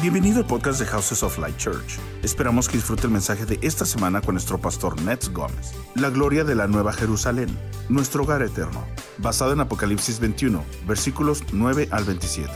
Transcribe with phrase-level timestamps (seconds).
[0.00, 1.98] Bienvenido al podcast de Houses of Light Church.
[2.22, 5.72] Esperamos que disfrute el mensaje de esta semana con nuestro pastor Nets Gómez.
[5.96, 7.48] La gloria de la Nueva Jerusalén,
[7.88, 12.48] nuestro hogar eterno, basado en Apocalipsis 21, versículos 9 al 27.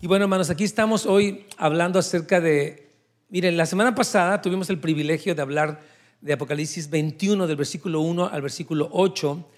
[0.00, 2.90] Y bueno, hermanos, aquí estamos hoy hablando acerca de,
[3.28, 5.80] miren, la semana pasada tuvimos el privilegio de hablar
[6.20, 9.48] de Apocalipsis 21, del versículo 1 al versículo 8,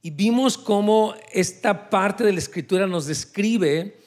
[0.00, 3.97] y vimos cómo esta parte de la escritura nos describe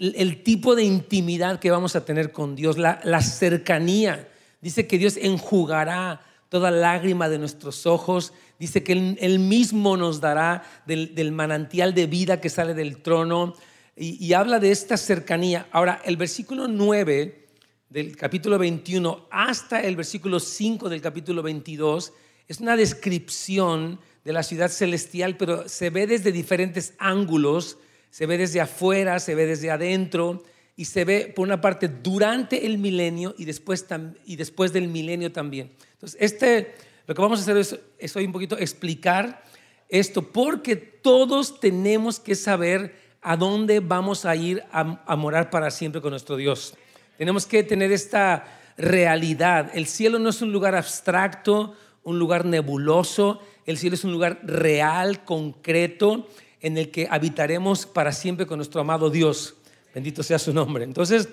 [0.00, 4.28] el, tipo de intimidad que vamos a tener con Dios, la, cercanía.
[4.62, 8.32] Dice que Dios enjugará toda lágrima de nuestros ojos.
[8.58, 13.54] Dice que Él, mismo nos dará del, manantial de vida que sale del trono.
[13.94, 15.68] Y, y, habla de esta cercanía.
[15.70, 17.48] Ahora, el versículo 9
[17.90, 22.12] del capítulo 21 hasta el versículo 5 del capítulo 22
[22.48, 27.78] es una descripción de la ciudad celestial, pero se ve desde diferentes ángulos
[28.10, 30.42] se ve desde afuera, se ve desde adentro
[30.76, 33.86] y se ve por una parte durante el milenio y después,
[34.24, 35.72] y después del milenio también.
[35.92, 36.74] Entonces, este,
[37.06, 39.44] lo que vamos a hacer es, es hoy un poquito explicar
[39.88, 45.70] esto, porque todos tenemos que saber a dónde vamos a ir a, a morar para
[45.70, 46.74] siempre con nuestro Dios.
[47.18, 49.70] Tenemos que tener esta realidad.
[49.74, 54.40] El cielo no es un lugar abstracto, un lugar nebuloso, el cielo es un lugar
[54.42, 56.26] real, concreto,
[56.60, 59.56] en el que habitaremos para siempre con nuestro amado Dios.
[59.94, 60.84] Bendito sea su nombre.
[60.84, 61.28] Entonces,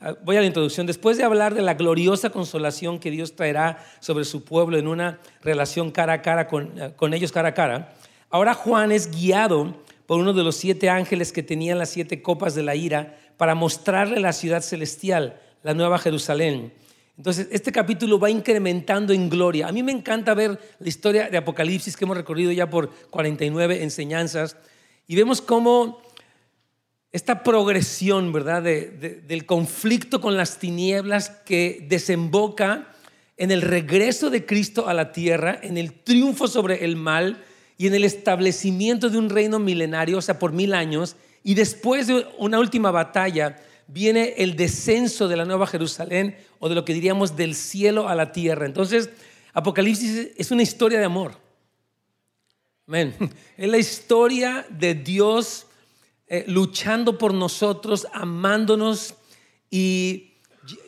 [0.00, 0.86] ah, voy a la introducción.
[0.86, 5.20] Después de hablar de la gloriosa consolación que Dios traerá sobre su pueblo en una
[5.42, 7.94] relación cara a cara con, ah, con ellos cara a cara,
[8.30, 9.74] ahora Juan es guiado
[10.06, 13.54] por uno de los siete ángeles que tenían las siete copas de la ira para
[13.54, 16.72] mostrarle la ciudad celestial, la nueva Jerusalén.
[17.16, 19.68] Entonces, este capítulo va incrementando en gloria.
[19.68, 23.82] A mí me encanta ver la historia de Apocalipsis que hemos recorrido ya por 49
[23.82, 24.56] enseñanzas
[25.12, 26.00] y vemos cómo
[27.10, 32.94] esta progresión, ¿verdad?, del conflicto con las tinieblas que desemboca
[33.36, 37.44] en el regreso de Cristo a la tierra, en el triunfo sobre el mal
[37.76, 42.06] y en el establecimiento de un reino milenario, o sea, por mil años, y después
[42.06, 46.94] de una última batalla viene el descenso de la Nueva Jerusalén o de lo que
[46.94, 48.64] diríamos del cielo a la tierra.
[48.64, 49.10] Entonces,
[49.52, 51.36] Apocalipsis es una historia de amor.
[53.56, 55.66] Es la historia de Dios
[56.26, 59.14] eh, luchando por nosotros, amándonos
[59.70, 60.34] y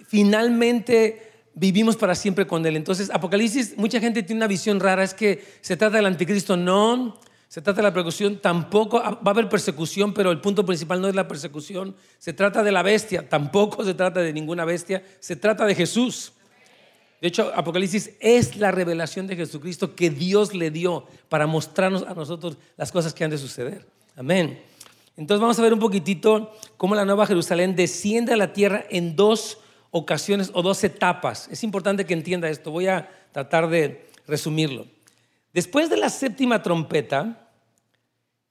[0.09, 2.77] finalmente vivimos para siempre con Él.
[2.77, 6.56] Entonces, Apocalipsis, mucha gente tiene una visión rara, es que se trata del anticristo.
[6.56, 7.19] No,
[7.49, 11.09] se trata de la persecución, tampoco va a haber persecución, pero el punto principal no
[11.09, 11.97] es la persecución.
[12.19, 16.33] Se trata de la bestia, tampoco se trata de ninguna bestia, se trata de Jesús.
[17.24, 22.12] De hecho, Apocalipsis es la revelación de Jesucristo que Dios le dio para mostrarnos a
[22.12, 23.86] nosotros las cosas que han de suceder.
[24.14, 24.60] Amén.
[25.16, 29.16] Entonces vamos a ver un poquitito cómo la Nueva Jerusalén desciende a la tierra en
[29.16, 29.56] dos
[29.90, 31.48] ocasiones o dos etapas.
[31.50, 32.70] Es importante que entienda esto.
[32.70, 34.86] Voy a tratar de resumirlo.
[35.54, 37.48] Después de la séptima trompeta,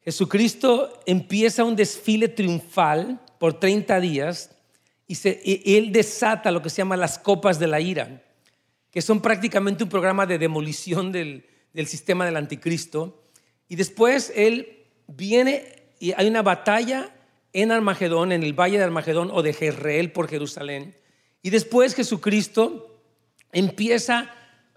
[0.04, 4.50] Jesucristo empieza un desfile triunfal por 30 días
[5.06, 8.23] y, y él desata lo que se llama las copas de la ira
[8.94, 11.44] que son prácticamente un programa de demolición del,
[11.88, 13.24] sistema del anticristo.
[13.68, 17.12] Y después él viene y hay una batalla
[17.54, 20.96] en Armagedón, en el valle de Armagedón o de Jezreel por Jerusalén.
[21.42, 23.02] Y después Jesucristo
[23.52, 24.32] empieza,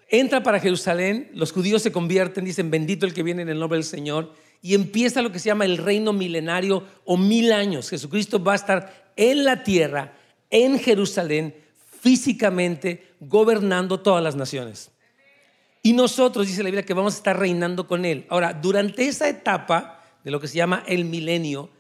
[0.09, 3.76] entra para Jerusalén, los judíos se convierten, dicen, bendito el que viene en el nombre
[3.76, 4.32] del Señor,
[4.62, 7.91] y empieza lo que se llama el reino milenario o mil años.
[7.91, 10.15] Jesucristo va a estar en la tierra,
[10.49, 11.55] en Jerusalén,
[12.00, 14.91] físicamente gobernando todas las naciones.
[15.82, 18.27] Y nosotros, dice la Biblia, que vamos a estar reinando con Él.
[18.28, 21.71] Ahora, durante esa etapa de lo que se llama el milenio,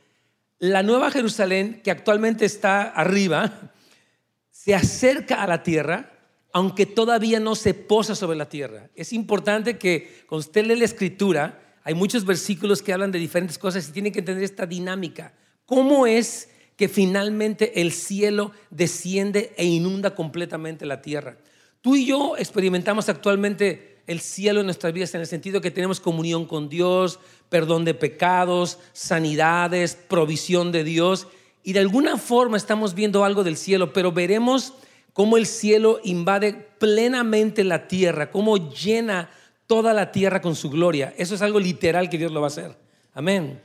[0.58, 3.72] la nueva Jerusalén, que actualmente está arriba,
[4.50, 6.12] se acerca a la tierra,
[6.52, 8.88] aunque todavía no se posa sobre la tierra.
[8.94, 13.58] Es importante que cuando usted lee la escritura, hay muchos versículos que hablan de diferentes
[13.58, 15.34] cosas y tiene que entender esta dinámica.
[15.66, 21.38] ¿Cómo es que finalmente el cielo desciende e inunda completamente la tierra.
[21.80, 26.00] Tú y yo experimentamos actualmente el cielo en nuestras vidas en el sentido que tenemos
[26.00, 27.18] comunión con Dios,
[27.48, 31.26] perdón de pecados, sanidades, provisión de Dios
[31.64, 34.74] y de alguna forma estamos viendo algo del cielo, pero veremos
[35.12, 39.30] cómo el cielo invade plenamente la tierra, cómo llena
[39.66, 41.12] toda la tierra con su gloria.
[41.16, 42.76] Eso es algo literal que Dios lo va a hacer.
[43.14, 43.60] Amén.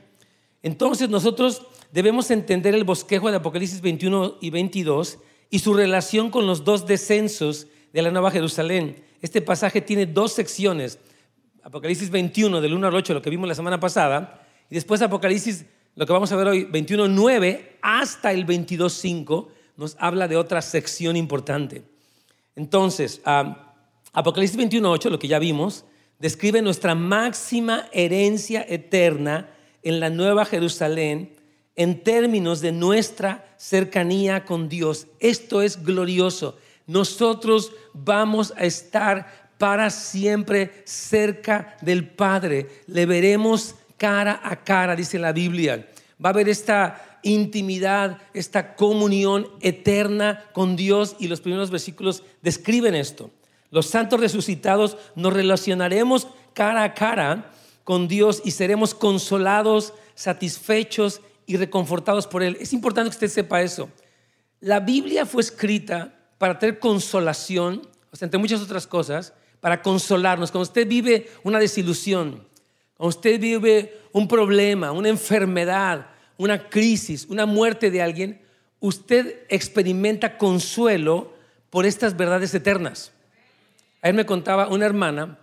[0.62, 1.62] Entonces nosotros
[1.92, 5.18] debemos entender el bosquejo de Apocalipsis 21 y 22
[5.50, 9.04] y su relación con los dos descensos de la Nueva Jerusalén.
[9.20, 10.98] Este pasaje tiene dos secciones.
[11.62, 15.66] Apocalipsis 21 del 1 al 8, lo que vimos la semana pasada, y después Apocalipsis
[15.94, 21.16] lo que vamos a ver hoy, 21.9 hasta el 22.5, nos habla de otra sección
[21.16, 21.82] importante.
[22.56, 23.74] Entonces, ah,
[24.12, 25.84] Apocalipsis 21.8, lo que ya vimos,
[26.18, 29.50] describe nuestra máxima herencia eterna
[29.82, 31.41] en la Nueva Jerusalén
[31.76, 35.06] en términos de nuestra cercanía con Dios.
[35.20, 36.56] Esto es glorioso.
[36.86, 42.82] Nosotros vamos a estar para siempre cerca del Padre.
[42.86, 45.88] Le veremos cara a cara, dice la Biblia.
[46.22, 52.94] Va a haber esta intimidad, esta comunión eterna con Dios y los primeros versículos describen
[52.94, 53.30] esto.
[53.70, 57.50] Los santos resucitados nos relacionaremos cara a cara
[57.84, 62.56] con Dios y seremos consolados, satisfechos y reconfortados por Él.
[62.60, 63.90] Es importante que usted sepa eso.
[64.60, 70.50] La Biblia fue escrita para tener consolación, o sea, entre muchas otras cosas, para consolarnos.
[70.50, 72.46] Cuando usted vive una desilusión,
[72.96, 76.06] cuando usted vive un problema, una enfermedad,
[76.36, 78.40] una crisis, una muerte de alguien,
[78.80, 81.32] usted experimenta consuelo
[81.70, 83.12] por estas verdades eternas.
[84.02, 85.38] Ayer me contaba una hermana,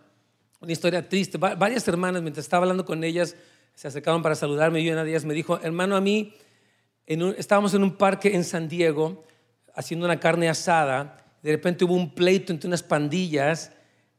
[0.59, 3.35] una historia triste, varias hermanas, mientras estaba hablando con ellas,
[3.79, 6.33] se acercaban para saludarme y una de ellas me dijo, hermano, a mí,
[7.05, 9.23] estábamos en un parque en San Diego
[9.73, 13.71] haciendo una carne asada, de repente hubo un pleito entre unas pandillas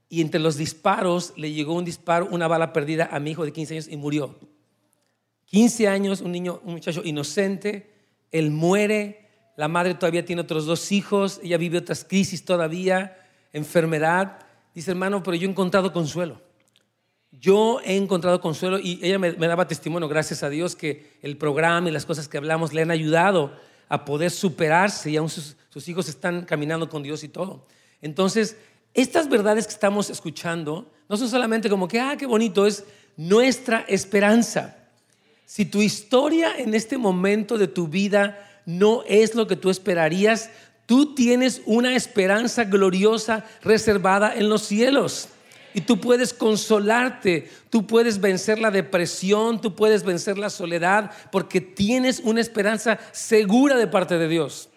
[0.08, 3.52] y entre los disparos le llegó un disparo, una bala perdida a mi hijo de
[3.52, 4.38] 15 años y murió.
[5.44, 7.92] 15 años, un niño, un muchacho inocente,
[8.30, 9.28] él muere,
[9.58, 13.14] la madre todavía tiene otros dos hijos, ella vive otras crisis todavía,
[13.52, 14.38] enfermedad.
[14.74, 16.40] Dice, hermano, pero yo he encontrado consuelo.
[17.40, 21.88] Yo he encontrado consuelo y ella me, daba testimonio, gracias a Dios, que el programa
[21.88, 23.56] y las cosas que hablamos le han ayudado
[23.88, 27.66] a poder superarse y aún sus, sus hijos están caminando con Dios y todo.
[28.02, 28.58] Entonces,
[28.92, 32.84] estas verdades que estamos escuchando no son solamente como que, ah, qué bonito, es
[33.16, 34.76] nuestra esperanza.
[35.46, 40.50] Si tu historia en este momento de tu vida no es lo que tú esperarías,
[40.86, 45.28] tú tienes una esperanza gloriosa reservada en los cielos.
[45.74, 51.60] Y tú puedes consolarte, tú puedes vencer la depresión, tú puedes vencer la soledad, porque
[51.60, 54.70] tienes una esperanza segura de parte de Dios.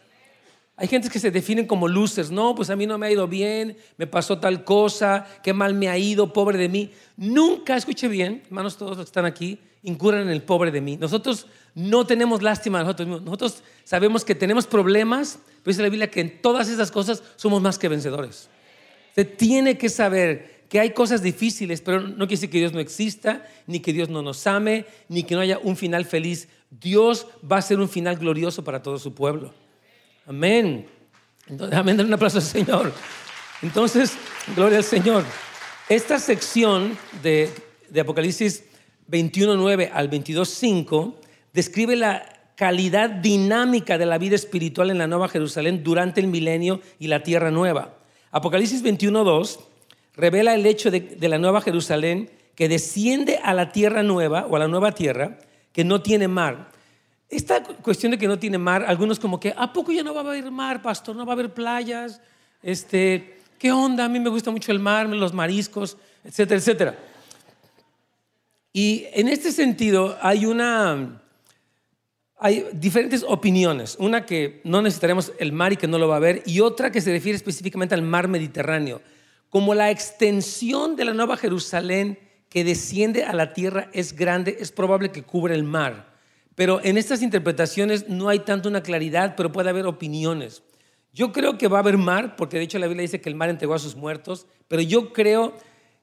[0.76, 2.32] Hay gente que se definen como losers.
[2.32, 5.74] No, pues a mí no me ha ido bien, me pasó tal cosa, qué mal
[5.74, 6.92] me ha ido, pobre de mí.
[7.16, 10.98] Nunca, escuche bien, hermanos todos los que están aquí, incurran en el pobre de mí.
[10.98, 13.26] Nosotros no tenemos lástima de nosotros mismos.
[13.26, 17.62] Nosotros sabemos que tenemos problemas, pero dice la Biblia que en todas esas cosas somos
[17.62, 18.50] más que vencedores.
[19.14, 22.80] Se tiene que saber que hay cosas difíciles, pero no quiere decir que Dios no
[22.80, 26.48] exista, ni que Dios no nos ame, ni que no haya un final feliz.
[26.72, 29.54] Dios va a ser un final glorioso para todo su pueblo.
[30.26, 30.88] Amén.
[31.46, 32.92] Entonces, amén, un aplauso al Señor.
[33.62, 34.14] Entonces,
[34.56, 35.24] gloria al Señor.
[35.90, 37.52] Esta sección de,
[37.92, 38.64] de Apocalipsis
[39.12, 41.14] 21.9 al 22.5
[41.54, 46.82] describe la calidad dinámica de la vida espiritual en la Nueva Jerusalén durante el milenio
[46.98, 48.00] y la tierra nueva.
[48.32, 49.60] Apocalipsis 21.2
[50.14, 54.60] revela el hecho de, la Nueva Jerusalén que desciende a la tierra nueva o a
[54.60, 55.40] la nueva tierra
[55.72, 56.72] que no tiene mar
[57.36, 60.22] esta cuestión de que no tiene mar, algunos como que, ¿a poco ya no va
[60.22, 61.16] a haber mar, pastor?
[61.16, 62.22] ¿No va a haber playas?
[62.62, 64.06] Este, ¿Qué onda?
[64.06, 67.00] A mí me gusta mucho el mar, los mariscos, etcétera, etcétera.
[68.72, 71.22] Y en este sentido hay una,
[72.38, 73.96] hay diferentes opiniones.
[74.00, 76.92] Una que no necesitaremos el mar y que no lo va a haber, y otra
[76.92, 79.02] que se refiere específicamente al mar Mediterráneo.
[79.54, 82.18] Como la extensión de la Nueva Jerusalén
[82.50, 86.12] que desciende a la tierra es grande, es probable que cubra el mar.
[86.56, 90.64] Pero en estas interpretaciones no hay tanto una claridad, pero puede haber opiniones.
[91.14, 93.36] Yo creo que va a haber mar, porque de hecho la Biblia dice que el
[93.36, 95.54] mar entregó a sus muertos, pero yo creo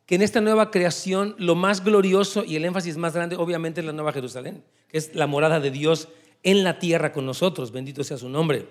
[0.07, 3.87] que en esta nueva creación lo más glorioso y el énfasis más grande obviamente es
[3.87, 6.07] la Nueva Jerusalén, que es la morada de Dios
[6.45, 8.69] en la tierra con nosotros, bendito sea su nombre.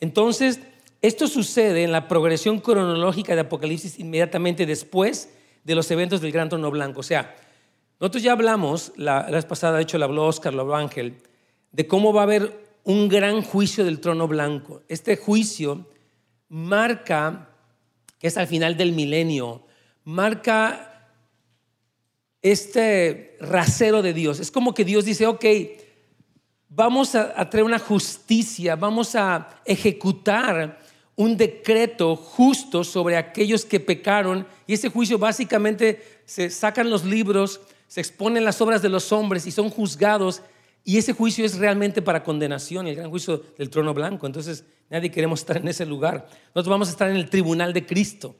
[0.00, 0.60] Entonces,
[1.02, 5.30] esto sucede en la progresión cronológica de Apocalipsis inmediatamente después
[5.64, 7.00] de los eventos del gran trono blanco.
[7.00, 7.36] O sea,
[7.98, 11.16] nosotros ya hablamos, la, vez pasada, de hecho lo habló Oscar, lo habló Ángel,
[11.72, 14.82] de cómo va a haber un gran juicio del trono blanco.
[14.88, 15.88] Este juicio
[16.48, 17.48] marca,
[18.18, 19.64] que es al final del milenio,
[20.04, 21.08] marca
[22.42, 24.40] este rasero de Dios.
[24.40, 25.44] Es como que Dios dice, ok,
[26.68, 30.78] vamos a, a traer una justicia, vamos a ejecutar
[31.20, 37.60] un decreto justo sobre aquellos que pecaron y ese juicio básicamente se sacan los libros
[37.90, 40.42] se exponen las obras de los hombres y son juzgados
[40.84, 44.26] y ese juicio es realmente para condenación, el gran juicio del trono blanco.
[44.26, 46.28] Entonces nadie queremos estar en ese lugar.
[46.54, 48.36] Nosotros vamos a estar en el tribunal de Cristo,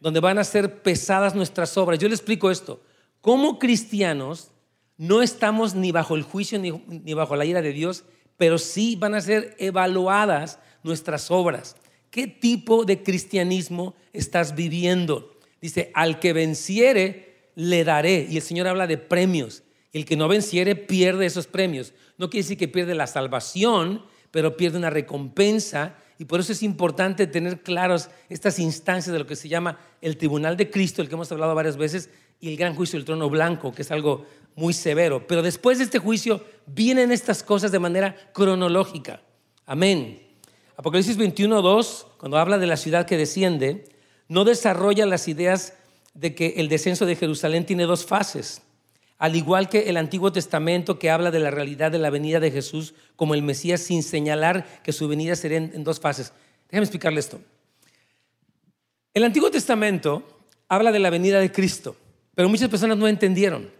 [0.00, 1.98] donde van a ser pesadas nuestras obras.
[1.98, 2.80] Yo le explico esto.
[3.20, 4.50] Como cristianos,
[4.96, 8.04] no estamos ni bajo el juicio ni, ni bajo la ira de Dios,
[8.38, 11.76] pero sí van a ser evaluadas nuestras obras.
[12.10, 15.36] ¿Qué tipo de cristianismo estás viviendo?
[15.60, 18.26] Dice, al que venciere, le daré.
[18.28, 19.62] Y el Señor habla de premios.
[19.92, 21.92] El que no venciere pierde esos premios.
[22.18, 25.96] No quiere decir que pierde la salvación, pero pierde una recompensa.
[26.18, 30.16] Y por eso es importante tener claros estas instancias de lo que se llama el
[30.16, 33.30] tribunal de Cristo, el que hemos hablado varias veces, y el gran juicio del trono
[33.30, 34.26] blanco, que es algo
[34.56, 35.26] muy severo.
[35.26, 39.22] Pero después de este juicio vienen estas cosas de manera cronológica.
[39.66, 40.29] Amén.
[40.80, 43.84] Apocalipsis 21, 2, cuando habla de la ciudad que desciende,
[44.28, 45.74] no desarrolla las ideas
[46.14, 48.62] de que el descenso de Jerusalén tiene dos fases,
[49.18, 52.50] al igual que el Antiguo Testamento que habla de la realidad de la venida de
[52.50, 56.32] Jesús como el Mesías sin señalar que su venida sería en, dos fases.
[56.70, 57.42] Déjame explicarle esto.
[59.12, 60.22] El Antiguo Testamento
[60.66, 61.94] habla de la venida de Cristo,
[62.34, 63.70] pero muchas personas no entendieron.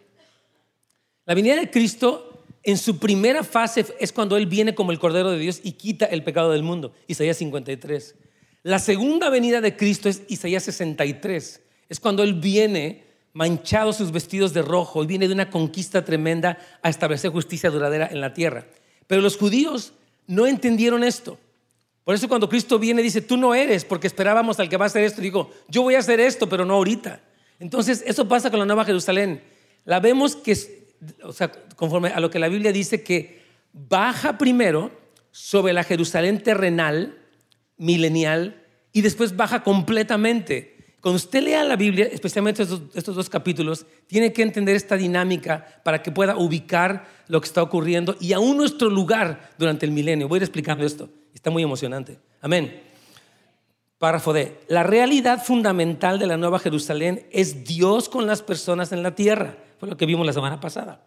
[1.24, 2.29] La venida de Cristo
[2.62, 6.04] en su primera fase es cuando Él viene como el Cordero de Dios y quita
[6.06, 8.14] el pecado del mundo, Isaías 53.
[8.62, 11.62] La segunda venida de Cristo es Isaías 63.
[11.88, 16.58] Es cuando Él viene manchado sus vestidos de rojo y viene de una conquista tremenda
[16.82, 18.66] a establecer justicia duradera en la tierra.
[19.06, 19.94] Pero los judíos
[20.26, 21.38] no entendieron esto.
[22.04, 24.88] Por eso cuando Cristo viene dice, tú no eres, porque esperábamos al que va a
[24.88, 25.22] hacer esto.
[25.22, 27.20] Digo, yo voy a hacer esto, pero no ahorita.
[27.58, 29.42] Entonces, eso pasa con la Nueva Jerusalén.
[29.84, 30.79] La vemos que
[31.22, 33.42] o sea, conforme a lo que la Biblia dice, que
[33.72, 34.90] baja primero
[35.30, 37.18] sobre la Jerusalén terrenal,
[37.76, 40.76] milenial, y después baja completamente.
[41.00, 46.02] Cuando usted lea la Biblia, especialmente estos, dos capítulos, tiene que entender esta dinámica para
[46.02, 50.28] que pueda ubicar lo que está ocurriendo y aún nuestro lugar durante el milenio.
[50.28, 51.08] Voy a ir explicando esto.
[51.32, 52.18] Está muy emocionante.
[52.42, 52.89] Amén.
[54.00, 54.56] Párrafo D.
[54.66, 59.58] La realidad fundamental de la Nueva Jerusalén es Dios con las personas en la tierra.
[59.78, 61.04] Fue lo que vimos la semana pasada.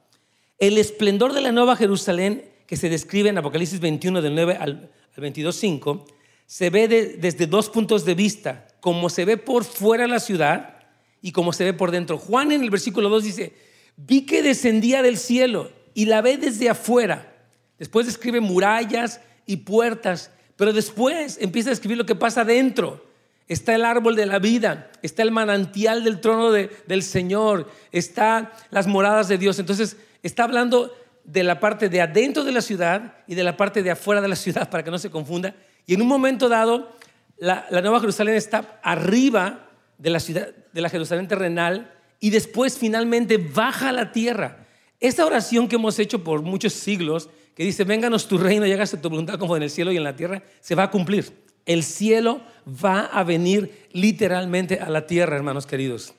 [0.60, 4.92] El esplendor de la Nueva Jerusalén, que se describe en Apocalipsis 21, del 9 al,
[5.18, 6.06] 22, 5,
[6.46, 10.78] se ve desde dos puntos de vista, como se ve por fuera la ciudad
[11.20, 12.20] y como se ve por dentro.
[12.20, 13.54] Juan en el versículo 2 dice,
[13.98, 17.34] vi que descendía del cielo y la ve desde afuera.
[17.80, 23.14] Después describe murallas y puertas, pero después empieza a describir lo que pasa dentro
[23.48, 28.88] está el árbol de la vida, está el manantial del trono del Señor, está las
[28.88, 29.60] moradas de Dios.
[29.60, 30.94] Entonces, está hablando
[31.24, 34.28] de la parte de adentro de la ciudad y de la parte de afuera de
[34.28, 35.56] la ciudad, para que no se confunda.
[35.86, 36.96] Y en un momento dado,
[37.38, 43.38] la, Nueva Jerusalén está arriba de la ciudad, de la Jerusalén terrenal, y después finalmente
[43.38, 44.66] baja a la tierra.
[45.00, 48.98] Esa oración que hemos hecho por muchos siglos, que dice, vénganos tu reino y hágase
[48.98, 51.32] tu voluntad como en el cielo y en la tierra, se va a cumplir.
[51.66, 56.14] El cielo va a venir literalmente a la tierra, hermanos queridos.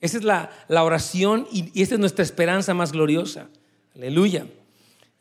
[0.00, 3.48] Esa es la, oración y, y, esta es nuestra esperanza más gloriosa.
[3.96, 4.46] Aleluya.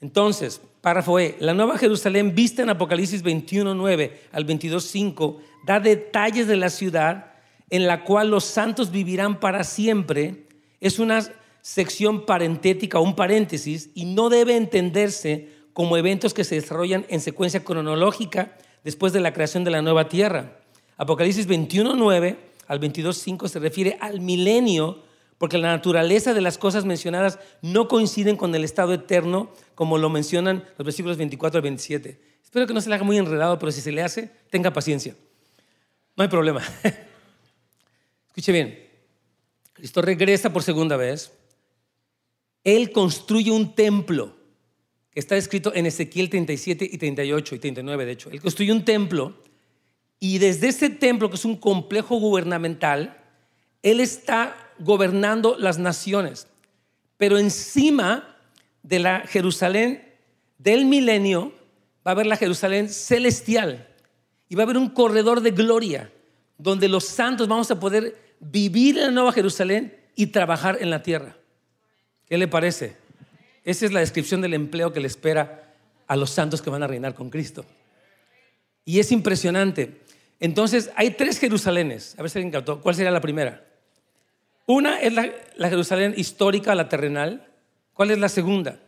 [0.01, 5.80] Entonces, párrafo E, la nueva Jerusalén vista en Apocalipsis 21, 9 al 22, 5, da
[5.80, 7.34] detalles de la ciudad
[7.70, 10.46] en la cual los santos vivirán para siempre.
[10.80, 11.27] Es una
[11.67, 17.65] sección parentética, un paréntesis, y no debe entenderse como eventos que se desarrollan en secuencia
[17.65, 20.62] cronológica después de la creación de la nueva tierra.
[20.95, 25.03] Apocalipsis 21.9 al 22.5 se refiere al milenio
[25.38, 30.09] porque la naturaleza de las cosas mencionadas no coinciden con el estado eterno como lo
[30.09, 32.21] mencionan los versículos 24 al 27.
[32.45, 35.15] Espero que no se le haga muy enredado, pero si se le hace, tenga paciencia.
[36.15, 36.62] No hay problema.
[38.29, 38.88] Escuche bien.
[39.74, 41.37] Cristo regresa por segunda vez.
[42.67, 44.38] Él construye un templo
[45.19, 48.29] está escrito en Ezequiel 37 y 38 y 39, de hecho.
[48.29, 49.33] Él construyó un templo
[50.19, 53.17] y desde ese templo, que es un complejo gubernamental,
[53.81, 56.47] él está gobernando las naciones.
[57.17, 58.38] Pero encima
[58.83, 60.03] de la Jerusalén
[60.59, 61.51] del milenio
[62.05, 63.88] va a haber la Jerusalén celestial
[64.50, 66.12] y va a haber un corredor de gloria
[66.59, 71.01] donde los santos vamos a poder vivir en la nueva Jerusalén y trabajar en la
[71.01, 71.38] tierra.
[72.27, 72.96] ¿Qué le parece?
[73.63, 75.74] Esa es la descripción del empleo que le espera
[76.07, 77.65] a los santos que van a reinar con Cristo.
[78.86, 80.01] Y es impresionante.
[80.39, 82.15] Entonces, hay tres Jerusalenes.
[82.17, 82.81] A ver si alguien captó.
[82.81, 83.65] ¿Cuál sería la primera?
[84.65, 87.48] Una es la, la Jerusalén histórica, la terrenal.
[87.93, 88.79] ¿Cuál es la segunda?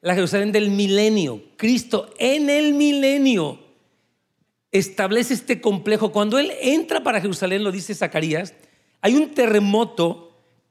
[0.00, 1.42] La Jerusalén del milenio.
[1.56, 3.60] Cristo en el milenio
[4.70, 6.12] establece este complejo.
[6.12, 8.54] Cuando Él entra para Jerusalén, lo dice Zacarías,
[9.00, 10.23] hay un terremoto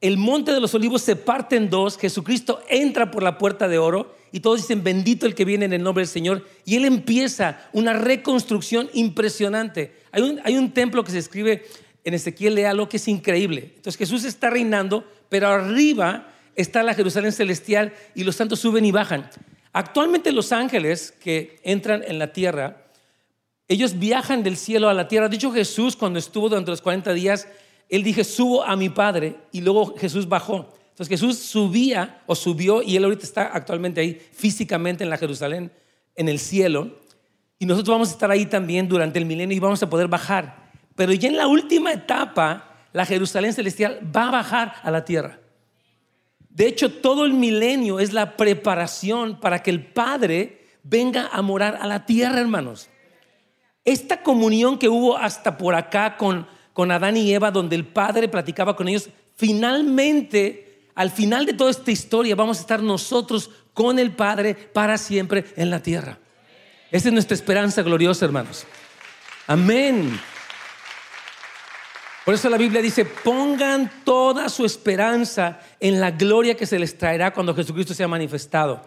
[0.04, 3.78] el monte de los olivos se parte en dos, Jesucristo entra por la puerta de
[3.78, 6.84] oro y todos dicen, bendito el que viene en el nombre del Señor, y él
[6.84, 9.94] empieza una reconstrucción impresionante.
[10.12, 11.64] Hay un, un templo que se escribe
[12.04, 13.72] en Ezequiel, léalo, que es increíble.
[13.76, 18.92] Entonces Jesús está reinando, pero arriba está la Jerusalén celestial y los santos suben y
[18.92, 19.30] bajan.
[19.72, 22.88] Actualmente los ángeles que entran en la tierra,
[23.68, 25.30] ellos viajan del cielo a la tierra.
[25.30, 27.48] Dicho Jesús cuando estuvo durante los 40 días,
[27.88, 30.74] él dije, subo a mi Padre y luego Jesús bajó.
[30.90, 35.72] Entonces Jesús subía o subió y él ahorita está actualmente ahí físicamente en la Jerusalén,
[36.14, 37.00] en el cielo.
[37.58, 40.70] Y nosotros vamos a estar ahí también durante el milenio y vamos a poder bajar.
[40.94, 45.40] Pero ya en la última etapa, la Jerusalén celestial va a bajar a la tierra.
[46.48, 51.78] De hecho, todo el milenio es la preparación para que el Padre venga a morar
[51.80, 52.88] a la tierra, hermanos.
[53.84, 58.28] Esta comunión que hubo hasta por acá con, con Adán y Eva, donde el Padre
[58.28, 63.98] platicaba con ellos, finalmente, al final de toda esta historia, vamos a estar nosotros con
[63.98, 66.18] el Padre para siempre en la tierra.
[66.90, 68.66] Esa es nuestra esperanza gloriosa, hermanos.
[69.46, 70.20] Amén.
[72.24, 76.96] Por eso la Biblia dice, pongan toda su esperanza en la gloria que se les
[76.96, 78.82] traerá cuando Jesucristo sea manifestado.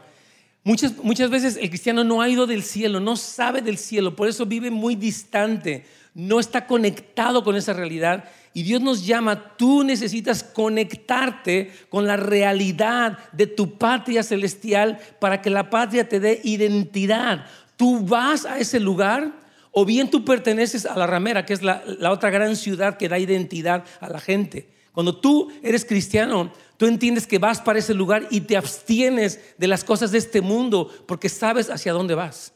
[0.64, 4.28] Muchas, muchas veces el cristiano no ha ido del cielo, no sabe del cielo, por
[4.28, 5.86] eso vive muy distante,
[6.18, 8.26] no está conectado con esa realidad.
[8.52, 15.44] Y Dios nos llama, tú necesitas conectarte con la realidad de tu patria celestial para
[15.44, 17.46] que la patria te dé identidad.
[17.76, 19.32] Tú vas a ese lugar
[19.72, 23.20] o bien tú perteneces a la ramera, que es la, otra gran ciudad que da
[23.20, 24.68] identidad a la gente.
[24.94, 29.68] Cuando tú eres cristiano, tú entiendes que vas para ese lugar y te abstienes de
[29.68, 32.54] las cosas de este mundo porque sabes hacia dónde vas.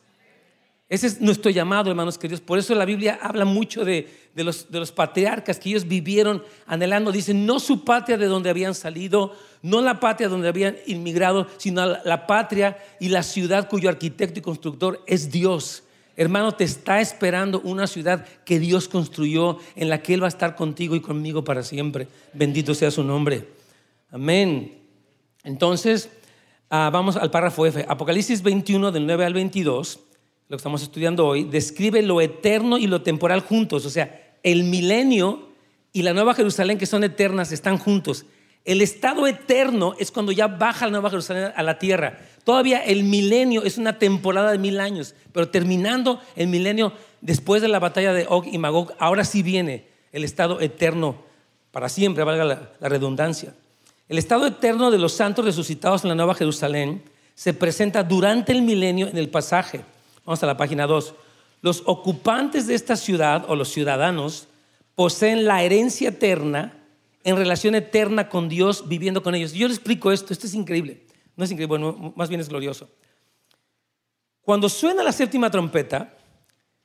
[0.91, 2.41] Ese es nuestro llamado, hermanos queridos.
[2.41, 7.13] Por eso la Biblia habla mucho de, los, de, los, patriarcas que ellos vivieron anhelando.
[7.13, 11.85] Dicen, no su patria de donde habían salido, no la patria donde habían inmigrado, sino
[11.85, 15.83] la patria y la ciudad cuyo arquitecto y constructor es Dios.
[16.17, 20.27] Hermano, te está esperando una ciudad que Dios construyó, en la que Él va a
[20.27, 22.09] estar contigo y conmigo para siempre.
[22.33, 23.47] Bendito sea su nombre.
[24.11, 24.77] Amén.
[25.45, 26.09] Entonces,
[26.69, 27.85] ah, vamos al párrafo F.
[27.87, 30.01] Apocalipsis 21, del 9 al 22,
[30.51, 33.85] lo que estamos estudiando hoy, describe lo eterno y lo temporal juntos.
[33.85, 35.47] O sea, el milenio
[35.93, 38.25] y la nueva Jerusalén, que son eternas, están juntos.
[38.65, 42.19] El estado eterno es cuando ya baja la nueva Jerusalén a la tierra.
[42.43, 47.69] Todavía el milenio es una temporada de mil años, pero terminando el milenio, después de
[47.69, 51.23] la batalla de Og y Magog, ahora sí viene el estado eterno
[51.71, 53.55] para siempre, valga la, la redundancia.
[54.09, 57.03] El estado eterno de los santos resucitados en la Nueva Jerusalén
[57.35, 59.85] se presenta durante el milenio en el pasaje.
[60.25, 61.13] Vamos a la página 2.
[61.61, 64.47] Los ocupantes de esta ciudad o los ciudadanos
[64.95, 66.77] poseen la herencia eterna
[67.23, 69.53] en relación eterna con Dios viviendo con ellos.
[69.53, 71.05] Yo les explico esto, esto es increíble.
[71.35, 72.89] No es increíble, bueno, más bien es glorioso.
[74.41, 76.17] Cuando suena la séptima trompeta,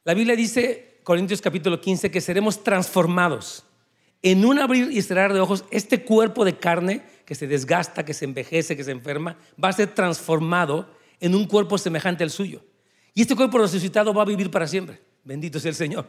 [0.04, 3.64] la Biblia dice, Corintios capítulo 15, que seremos transformados.
[4.22, 8.14] En un abrir y cerrar de ojos, este cuerpo de carne que se desgasta, que
[8.14, 10.88] se envejece, que se enferma, va a ser transformado
[11.20, 12.62] en un cuerpo semejante al suyo.
[13.16, 15.00] Y este cuerpo resucitado va a vivir para siempre.
[15.24, 16.06] Bendito sea el Señor.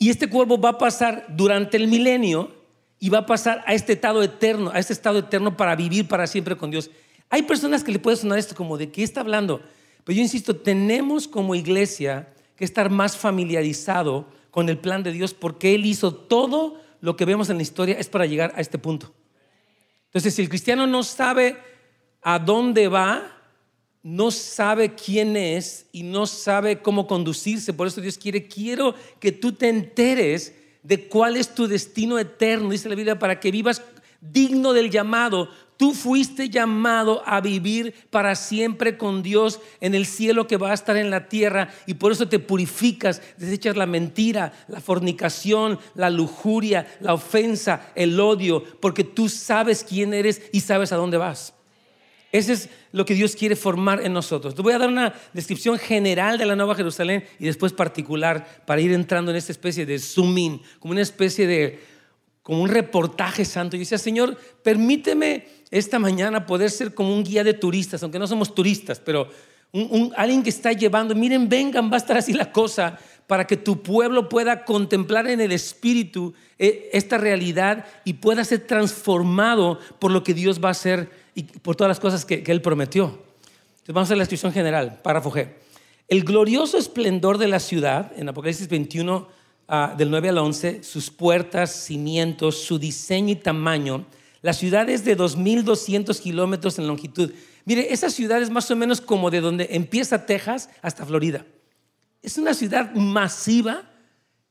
[0.00, 2.52] Y este cuerpo va a pasar durante el milenio
[2.98, 6.26] y va a pasar a este estado eterno, a este estado eterno para vivir para
[6.26, 6.90] siempre con Dios.
[7.30, 9.62] Hay personas que le puede sonar esto como de qué está hablando,
[10.02, 15.34] pero yo insisto, tenemos como iglesia que estar más familiarizado con el plan de Dios
[15.34, 18.76] porque Él hizo todo lo que vemos en la historia es para llegar a este
[18.78, 19.14] punto.
[20.06, 21.58] Entonces, si el cristiano no sabe
[22.22, 23.37] a dónde va,
[24.02, 29.32] no sabe quién es y no sabe cómo conducirse, por eso Dios quiere, quiero que
[29.32, 33.82] tú te enteres de cuál es tu destino eterno, dice la Biblia, para que vivas
[34.20, 35.48] digno del llamado.
[35.76, 40.74] Tú fuiste llamado a vivir para siempre con Dios en el cielo que va a
[40.74, 46.10] estar en la tierra y por eso te purificas, desechas la mentira, la fornicación, la
[46.10, 51.54] lujuria, la ofensa, el odio, porque tú sabes quién eres y sabes a dónde vas.
[52.30, 54.54] Ese es lo que Dios quiere formar en nosotros.
[54.54, 58.80] Te voy a dar una descripción general de la Nueva Jerusalén y después particular para
[58.80, 61.80] ir entrando en esta especie de zoom in, como una especie de,
[62.42, 63.76] como un reportaje santo.
[63.76, 68.26] Y decía, Señor, permíteme esta mañana poder ser como un guía de turistas, aunque no
[68.26, 69.28] somos turistas, pero
[70.16, 73.82] alguien que está llevando, miren, vengan, va a estar así la cosa, para que tu
[73.82, 80.24] pueblo pueda contemplar en el Espíritu eh, esta realidad y pueda ser transformado por lo
[80.24, 83.04] que Dios va a hacer y por todas las cosas que, Él prometió.
[83.04, 85.50] Entonces vamos a la descripción general, párrafo G.
[86.08, 89.28] El glorioso esplendor de la ciudad, en Apocalipsis 21,
[89.68, 94.06] ah, del 9 al 11, sus puertas, cimientos, su diseño y tamaño,
[94.40, 97.30] la ciudad es de 2.200 kilómetros en longitud.
[97.66, 101.44] Mire, esa ciudad es más o menos como de donde empieza Texas hasta Florida.
[102.22, 103.84] Es una ciudad masiva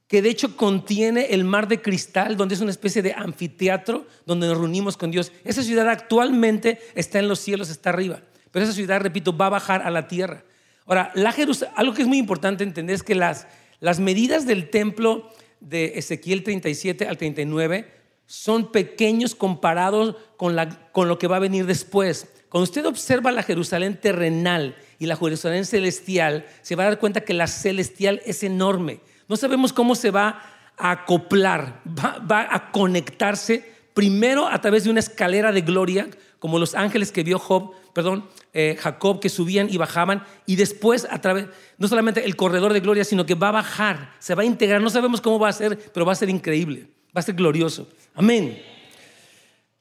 [0.08, 4.48] que de hecho contiene el mar de cristal, donde es una especie de anfiteatro donde
[4.48, 5.34] nos reunimos con Dios.
[5.44, 8.22] Esa ciudad actualmente está en los cielos, está arriba.
[8.52, 10.44] Pero esa ciudad, repito, va a bajar a la tierra.
[10.86, 11.36] Ahora, la
[11.76, 13.48] algo que es muy importante entender es que las,
[13.82, 17.92] las medidas del templo de Ezequiel 37 al 39
[18.26, 22.28] son pequeños comparados con, la, con lo que va a venir después.
[22.50, 27.22] Cuando usted observa la Jerusalén terrenal y la Jerusalén celestial, se va a dar cuenta
[27.22, 29.02] que la celestial es enorme.
[29.28, 30.42] No sabemos cómo se va
[30.78, 36.08] a acoplar, va, a conectarse primero a través de una escalera de gloria,
[36.40, 41.08] como los ángeles que vio Job, perdón, eh, Jacob, que subían y bajaban, y después
[41.10, 44.44] a través, no solamente el corredor de gloria, sino que va a bajar, se va
[44.44, 44.82] a integrar.
[44.82, 47.90] No sabemos cómo va a ser, pero va a ser increíble, va a ser glorioso.
[48.14, 48.77] Amén.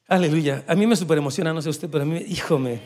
[0.07, 0.63] Aleluya.
[0.67, 2.79] A mí me super emociona, no sé usted, pero a mí, híjome.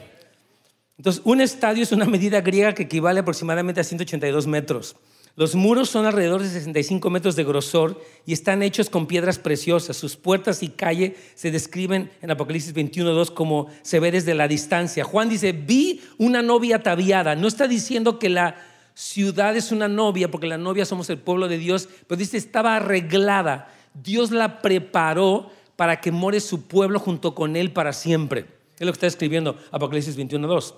[0.97, 4.95] Entonces, un estadio es una medida griega que equivale aproximadamente a 182 metros.
[5.35, 9.97] Los muros son alrededor de 65 metros de grosor y están hechos con piedras preciosas.
[9.97, 15.03] Sus puertas y calle se describen en Apocalipsis 21.2 como se ve desde la distancia.
[15.03, 17.35] Juan dice, vi una novia ataviada.
[17.35, 18.55] No está diciendo que la
[18.95, 22.75] ciudad es una novia, porque la novia somos el pueblo de Dios, pero dice, estaba
[22.75, 23.71] arreglada.
[23.93, 25.51] Dios la preparó
[25.81, 28.45] para que more su pueblo junto con él para siempre.
[28.77, 30.75] Es lo que está escribiendo Apocalipsis 21.2.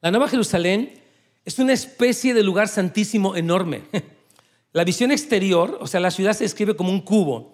[0.00, 1.02] La Nueva Jerusalén
[1.44, 3.82] es una especie de lugar santísimo enorme.
[4.72, 7.52] La visión exterior, o sea, la ciudad se describe como un cubo.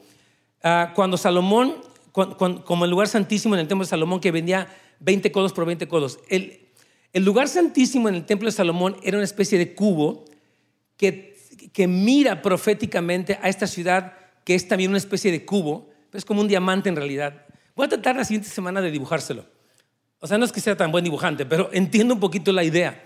[0.63, 1.79] Ah, cuando Salomón,
[2.13, 4.69] como el lugar santísimo en el templo de Salomón, que vendía
[5.01, 6.69] 20 codos por 20 codos, el,
[7.15, 10.27] lugar santísimo en el templo de Salomón era una especie de cubo
[10.97, 14.13] que mira proféticamente a esta ciudad,
[14.45, 17.47] que es también una especie de cubo, es como un diamante en realidad.
[17.75, 19.47] Voy a tratar la siguiente semana de dibujárselo.
[20.19, 23.05] O sea, no es que sea tan buen dibujante, pero entiendo un poquito la idea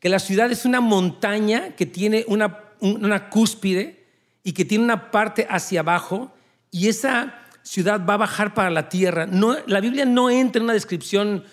[0.00, 4.04] que la ciudad es una montaña que tiene una, una cúspide
[4.42, 6.32] y que tiene una parte hacia abajo
[6.70, 9.26] y esa ciudad va a bajar para la tierra.
[9.26, 11.44] No, la Biblia no entra en una descripción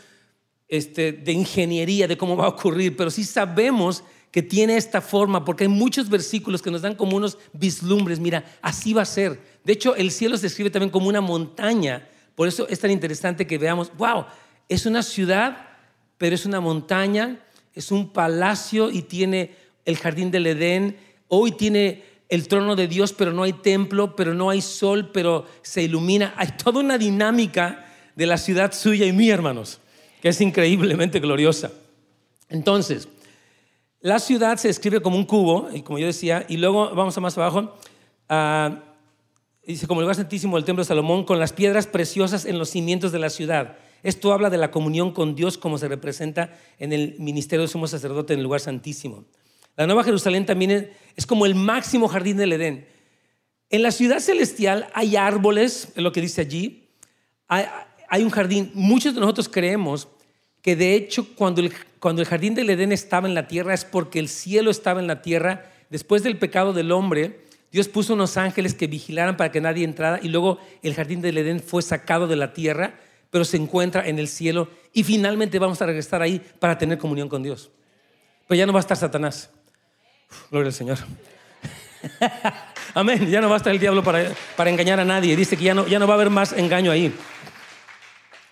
[0.67, 5.45] este, de ingeniería de cómo va a ocurrir, pero sí sabemos que tiene esta forma,
[5.45, 9.39] porque hay muchos versículos que nos dan como unos vislumbres, mira, así va a ser.
[9.63, 13.47] De hecho, el cielo se describe también como una montaña, por eso es tan interesante
[13.47, 14.25] que veamos, wow,
[14.67, 15.69] es una ciudad,
[16.17, 17.39] pero es una montaña
[17.75, 20.97] es un palacio y tiene el jardín del Edén.
[21.27, 25.45] Hoy tiene el trono de Dios, pero no hay templo, pero no hay sol, pero
[25.61, 26.33] se ilumina.
[26.37, 29.79] Hay toda una dinámica de la ciudad suya y mía, hermanos,
[30.21, 31.71] que es increíblemente gloriosa.
[32.49, 33.07] Entonces,
[34.03, 37.21] la ciudad se describe como un cubo, y como yo decía, y luego vamos a
[37.21, 37.73] más abajo.
[38.27, 38.83] Ah,
[39.65, 43.13] dice, como lugar santísimo del templo de Salomón, con las piedras preciosas en los cimientos
[43.13, 43.77] de la ciudad.
[44.03, 47.87] Esto habla de la comunión con Dios como se representa en el ministerio de sumo
[47.87, 49.23] sacerdote en el lugar santísimo.
[49.77, 52.85] La Nueva Jerusalén también es como el máximo jardín del Edén.
[53.69, 56.89] En la ciudad celestial hay árboles, es lo que dice allí.
[57.47, 58.69] Hay, un jardín.
[58.73, 60.09] Muchos de nosotros creemos
[60.61, 61.71] que de hecho cuando el,
[62.03, 65.07] cuando el jardín del Edén estaba en la tierra es porque el cielo estaba en
[65.07, 65.71] la tierra.
[65.89, 67.39] Después del pecado del hombre,
[67.71, 71.37] Dios puso unos ángeles que vigilaran para que nadie entrara y luego el jardín del
[71.37, 72.95] Edén fue sacado de la tierra
[73.33, 77.27] pero se encuentra en el cielo y finalmente vamos a regresar ahí para tener comunión
[77.27, 77.71] con Dios.
[78.47, 79.49] Pero ya no va a estar Satanás.
[80.51, 80.99] gloria al Señor.
[82.93, 83.27] Amén.
[83.31, 85.35] Ya no va a estar el diablo para, para engañar a nadie.
[85.35, 87.11] Dice que ya no, ya no va a haber más engaño ahí.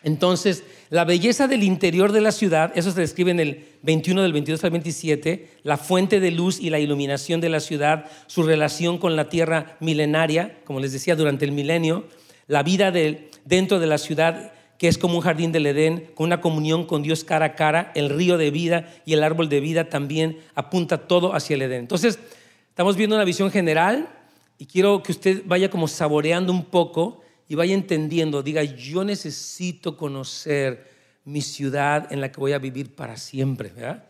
[0.02, 4.34] Entonces, la belleza del interior de la ciudad, eso se describe en el 21 del
[4.34, 8.98] 22 al 27, la fuente de luz y la iluminación de la ciudad, su relación
[8.98, 12.08] con la tierra milenaria, como les decía, durante el milenio,
[12.48, 16.26] la vida de, dentro de la ciudad que es como un jardín del Edén, con
[16.26, 19.62] una comunión con Dios cara a cara, el río de vida y el árbol de
[19.62, 21.82] vida también apunta todo hacia el Edén.
[21.82, 22.20] Entonces,
[22.68, 24.10] estamos viendo una visión general
[24.58, 27.22] y quiero que usted vaya como saboreando un poco
[27.52, 30.90] y vaya entendiendo, diga, yo necesito conocer
[31.26, 33.74] mi ciudad en la que voy a vivir para siempre.
[33.76, 34.06] ¿verdad?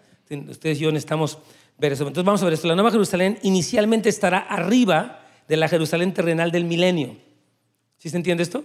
[0.47, 1.39] Ustedes y yo necesitamos
[1.75, 2.03] ver eso.
[2.03, 2.67] Entonces vamos a ver esto.
[2.67, 7.17] La Nueva Jerusalén inicialmente estará arriba de la Jerusalén terrenal del milenio.
[7.97, 8.63] ¿Sí se entiende esto?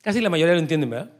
[0.00, 1.10] Casi la mayoría lo entienden, ¿verdad?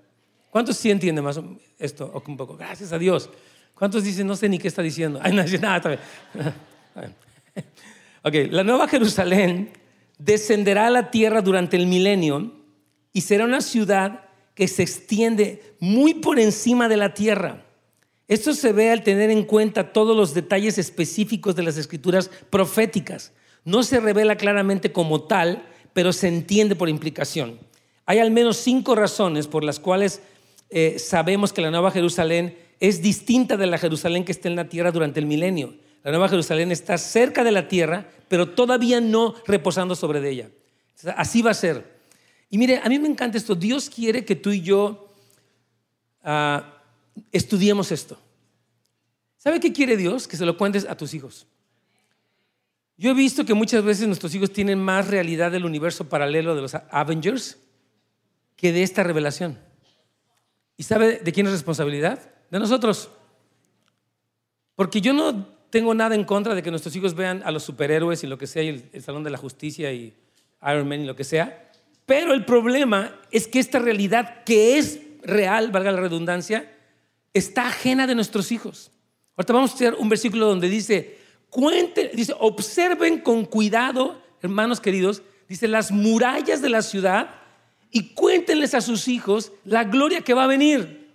[0.49, 1.39] ¿Cuántos sí entienden más
[1.79, 2.23] esto?
[2.27, 3.29] Un poco, gracias a Dios.
[3.75, 5.21] ¿Cuántos dicen, no sé ni qué está diciendo?
[5.23, 7.15] Ay, no, nada, está bien.
[8.49, 9.75] ok, la nueva Jerusalén
[10.17, 12.62] descenderá a la tierra durante el milenio
[13.13, 17.65] y será una ciudad que se extiende muy por encima de la tierra.
[18.29, 23.33] Esto se ve al tener en cuenta todos los detalles específicos de las escrituras proféticas.
[23.65, 27.59] No se revela claramente como tal, pero se entiende por implicación.
[28.07, 30.23] Hay al menos cinco razones por las cuales
[30.71, 34.69] eh, sabemos que la Nueva Jerusalén es distinta de la Jerusalén que está en la
[34.69, 35.75] tierra durante el milenio.
[36.03, 40.51] La Nueva Jerusalén está cerca de la tierra, pero todavía no reposando sobre ella.
[41.17, 42.02] Así va a ser.
[42.53, 43.55] Y mire, a mí me encanta esto.
[43.55, 45.09] Dios quiere que tú y yo
[46.23, 46.83] ah,
[47.33, 48.19] estudiemos esto.
[49.39, 50.29] ¿Sabe qué quiere Dios?
[50.29, 51.47] Que se lo cuentes a tus hijos.
[52.99, 56.61] Yo he visto que muchas veces nuestros hijos tienen más realidad del universo paralelo de
[56.61, 57.57] los Avengers
[58.55, 59.59] que de esta revelación.
[60.77, 62.21] ¿Y sabe de quién es responsabilidad?
[62.51, 63.09] De nosotros.
[64.77, 68.23] Porque yo no tengo nada en contra de que nuestros hijos vean a los superhéroes
[68.25, 70.13] y lo que sea, y el, Salón de la Justicia y
[70.61, 71.72] Iron Man y lo que sea.
[72.07, 76.71] Pero el problema es que esta realidad que es real, valga la redundancia,
[77.33, 78.91] está ajena de nuestros hijos.
[79.37, 85.23] Ahorita vamos a estudiar un versículo donde dice, cuenten, dice, observen con cuidado, hermanos queridos,
[85.49, 87.31] dice, las murallas de la ciudad
[87.91, 91.11] y cuéntenles a sus hijos la gloria que va a venir.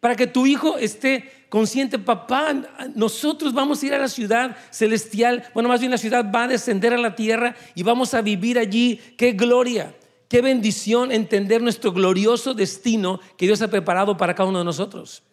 [0.00, 2.54] Para que tu hijo esté consciente, papá,
[2.94, 6.48] nosotros vamos a ir a la ciudad celestial, bueno, más bien la ciudad va a
[6.48, 8.98] descender a la tierra y vamos a vivir allí.
[9.18, 9.94] Qué gloria,
[10.30, 15.24] qué bendición entender nuestro glorioso destino que Dios ha preparado para cada uno de nosotros.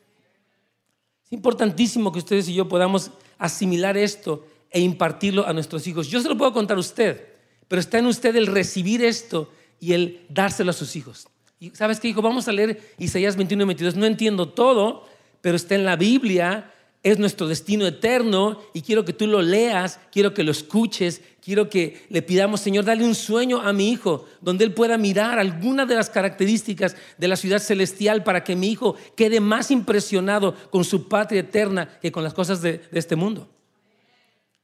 [1.24, 6.08] Es importantísimo que ustedes y yo podamos asimilar esto e impartirlo a nuestros hijos.
[6.08, 7.28] Yo se lo puedo contar a usted,
[7.68, 11.28] pero está en usted el recibir esto y el dárselo a sus hijos.
[11.60, 13.96] Y sabes qué, hijo, vamos a leer Isaías 21 y 22.
[13.96, 15.08] No entiendo todo,
[15.42, 20.00] pero está en la Biblia, es nuestro destino eterno y quiero que tú lo leas,
[20.12, 24.26] quiero que lo escuches, quiero que le pidamos, Señor, dale un sueño a mi hijo
[24.42, 28.70] donde él pueda mirar alguna de las características de la ciudad celestial para que mi
[28.70, 33.50] hijo quede más impresionado con su patria eterna que con las cosas de, este mundo.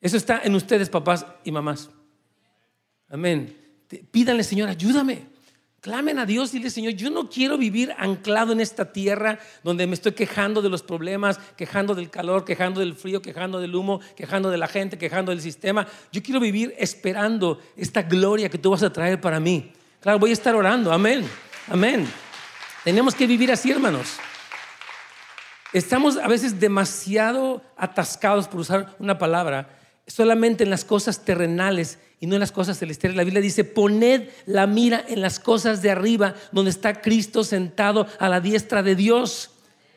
[0.02, 1.90] Eso está en ustedes, papás y mamás.
[3.08, 3.56] Amén.
[4.12, 5.33] Pídanle, Señor, ayúdame.
[5.84, 9.86] Clamen a Dios y dile, Señor, yo no quiero vivir anclado en esta tierra donde
[9.86, 14.00] me estoy quejando de los problemas, quejando del calor, quejando del frío, quejando del humo,
[14.16, 15.86] quejando de la gente, quejando del sistema.
[16.10, 19.74] Yo quiero vivir esperando esta gloria que tú vas a traer para mí.
[20.00, 20.90] Claro, voy a estar orando.
[20.90, 21.30] Amén.
[21.68, 22.08] Amén.
[22.86, 24.16] Tenemos que vivir así, hermanos.
[25.74, 32.26] Estamos a veces demasiado atascados, por usar una palabra, solamente en las cosas terrenales y
[32.26, 33.18] no en las cosas celestiales.
[33.18, 38.08] La Biblia dice, poned la mira en las cosas de arriba, donde está Cristo sentado
[38.18, 39.50] a la diestra de Dios.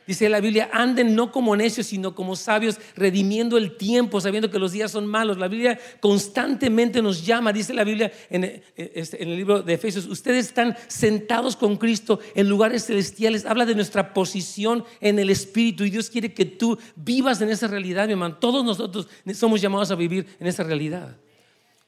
[0.09, 4.59] Dice la Biblia, anden no como necios, sino como sabios, redimiendo el tiempo, sabiendo que
[4.59, 5.39] los días son malos.
[5.39, 10.07] La Biblia constantemente nos llama, dice la Biblia en, eh, este, el libro de Efesios,
[10.07, 13.47] ustedes están sentados con Cristo en lugares celestiales.
[13.47, 17.69] Habla de nuestra posición en el Espíritu y Dios quiere que tú vivas en esa
[17.69, 18.39] realidad, mi hermano.
[18.39, 21.17] Todos nosotros somos llamados a vivir en esa realidad.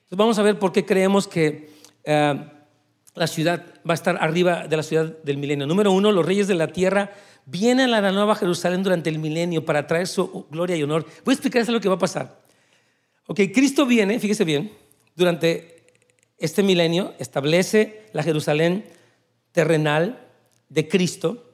[0.09, 1.71] Entonces vamos a ver por qué creemos que...
[2.05, 2.51] Eh,
[3.19, 5.67] la ciudad va a estar arriba de la ciudad del milenio.
[5.67, 7.13] Número uno, los reyes de la tierra
[7.47, 11.05] viene a la Nueva Jerusalén durante el milenio para traer su gloria y honor.
[11.25, 12.41] Voy a explicarles lo que va a pasar.
[13.27, 14.73] Ok, Cristo viene, fíjese bien,
[15.17, 15.85] durante
[16.39, 18.85] este milenio establece la Jerusalén
[19.53, 20.27] terrenal
[20.69, 21.53] de Cristo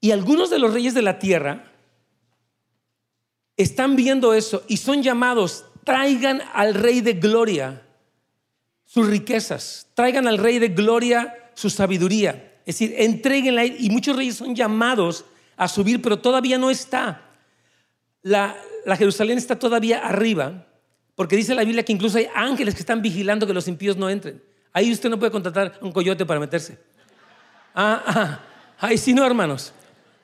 [0.00, 1.72] y algunos de los reyes de la tierra
[3.56, 7.80] están viendo eso y son llamados, traigan al rey de gloria
[8.84, 12.54] sus riquezas, traigan al rey de gloria su sabiduría.
[12.66, 15.24] Es decir, entreguenla y muchos reyes son llamados
[15.56, 17.22] a subir, pero todavía no está.
[18.22, 18.56] La,
[18.98, 20.66] Jerusalén está todavía arriba,
[21.14, 24.10] porque dice la Biblia que incluso hay ángeles que están vigilando que los impíos no
[24.10, 24.42] entren.
[24.72, 26.78] Ahí usted no puede contratar un coyote para meterse.
[27.74, 28.40] Ah, ah,
[28.80, 29.72] ahí sí no, hermanos.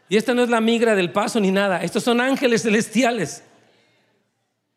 [0.09, 1.85] Y esta no es la migra del paso ni nada.
[1.85, 3.45] Estos son ángeles celestiales.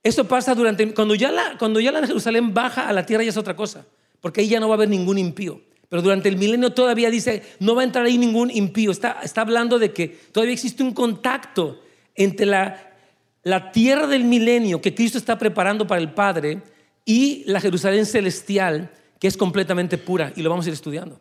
[0.05, 3.31] Eso pasa durante cuando ya la cuando ya la Jerusalén baja a la tierra ya
[3.31, 3.87] es otra cosa,
[4.21, 5.59] porque ahí ya no va a haber ningún impío.
[5.89, 8.91] Pero durante el milenio todavía dice, no va a entrar ahí ningún impío.
[8.91, 11.81] Está, está hablando de que todavía existe un contacto
[12.13, 12.93] entre la,
[13.41, 16.61] la tierra del milenio que Cristo está preparando para el Padre
[17.03, 20.33] y la Jerusalén celestial, que es completamente pura.
[20.35, 21.19] Y lo vamos a ir estudiando.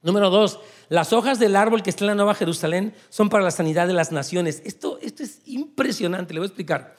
[0.00, 0.58] Número dos,
[0.88, 3.92] las hojas del árbol que está en la Nueva Jerusalén son para la sanidad de
[3.92, 4.62] las naciones.
[4.64, 6.96] Esto, esto es impresionante, le voy a explicar.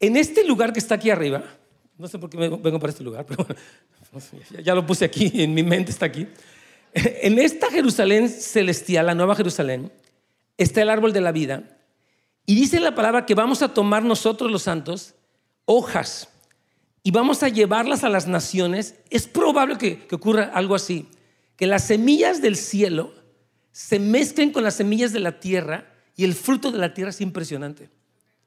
[0.00, 1.44] En este lugar que está aquí arriba,
[1.96, 3.46] no sé por qué vengo para este lugar, pero
[4.62, 6.26] ya lo puse aquí, en mi mente está aquí.
[6.94, 9.90] En esta Jerusalén celestial, la nueva Jerusalén,
[10.56, 11.64] está el árbol de la vida.
[12.46, 15.14] Y dice la palabra que vamos a tomar nosotros los santos
[15.64, 16.28] hojas
[17.02, 18.94] y vamos a llevarlas a las naciones.
[19.10, 21.08] Es probable que, que ocurra algo así,
[21.56, 23.12] que las semillas del cielo
[23.72, 27.20] se mezclen con las semillas de la tierra y el fruto de la tierra es
[27.20, 27.90] impresionante.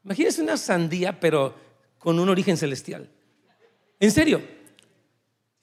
[0.07, 1.53] Imagínense una sandía, pero
[1.99, 3.09] con un origen celestial.
[3.99, 4.41] En serio.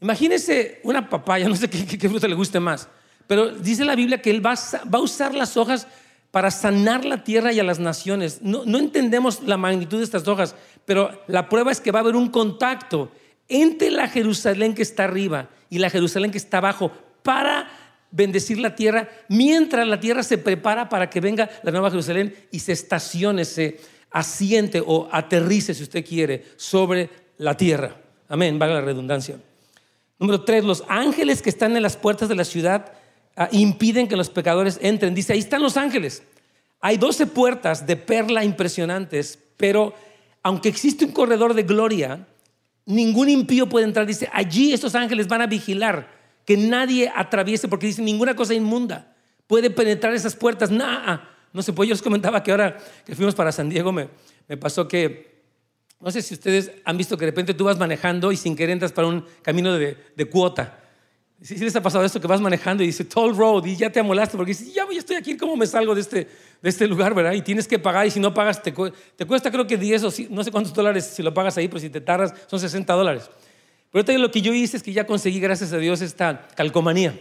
[0.03, 2.87] Imagínese una papaya, no sé qué, fruta le guste más,
[3.27, 5.87] pero dice la Biblia que él va a, usar las hojas
[6.31, 8.43] para sanar la tierra y a las naciones.
[8.43, 10.55] No, entendemos la magnitud de estas hojas,
[10.85, 13.11] pero la prueba es que va a haber un contacto
[13.49, 17.67] entre la Jerusalén que está arriba y la Jerusalén que está abajo para
[18.11, 22.59] bendecir la tierra, mientras la tierra se prepara para que venga la nueva Jerusalén y
[22.59, 23.47] se estacione,
[24.15, 27.97] asiente o aterrice, si usted quiere, sobre la tierra.
[28.29, 29.37] Amén, valga la redundancia.
[30.21, 32.93] Número tres, los ángeles que están en las puertas de la ciudad
[33.37, 35.15] ah, impiden que los pecadores entren.
[35.15, 36.23] Dice, ahí están los ángeles.
[36.81, 39.93] Hay doce puertas de perla impresionantes, pero
[40.45, 42.25] aunque existe un corredor de gloria,
[42.87, 44.07] ningún impío puede entrar.
[44.07, 46.09] Dice, allí estos ángeles van a vigilar
[46.47, 49.13] que nadie atraviese, porque dice, ninguna cosa inmunda
[49.49, 50.71] puede penetrar esas puertas.
[50.71, 51.34] Nada.
[51.55, 54.09] No sé, pues yo les comentaba que ahora que fuimos para San Diego me,
[54.49, 55.43] me pasó que,
[56.01, 58.71] no sé si ustedes han visto que de repente tú vas manejando y sin querer
[58.71, 60.81] entras para un camino de, de cuota.
[61.41, 63.89] ¿Sí, ¿Sí les ha pasado esto que vas manejando y dice toll road y ya
[63.89, 66.29] te amolaste porque dices, ya, ya estoy aquí, ¿cómo me salgo de este,
[66.61, 67.33] de este lugar, verdad?
[67.35, 70.13] Y tienes que pagar y si no pagas te, te cuesta creo que 10 o
[70.31, 73.31] no sé cuántos dólares si lo pagas ahí, pero si te tardas son 60 dólares.
[73.93, 77.17] Pero ahorita lo que yo hice es que ya conseguí, gracias a Dios, esta calcomanía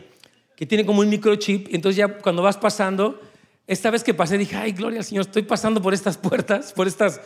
[0.56, 3.20] que tiene como un microchip y entonces ya cuando vas pasando
[3.66, 6.88] esta vez que pasé dije, ay, gloria al Señor, estoy pasando por estas puertas, por
[6.88, 7.22] estos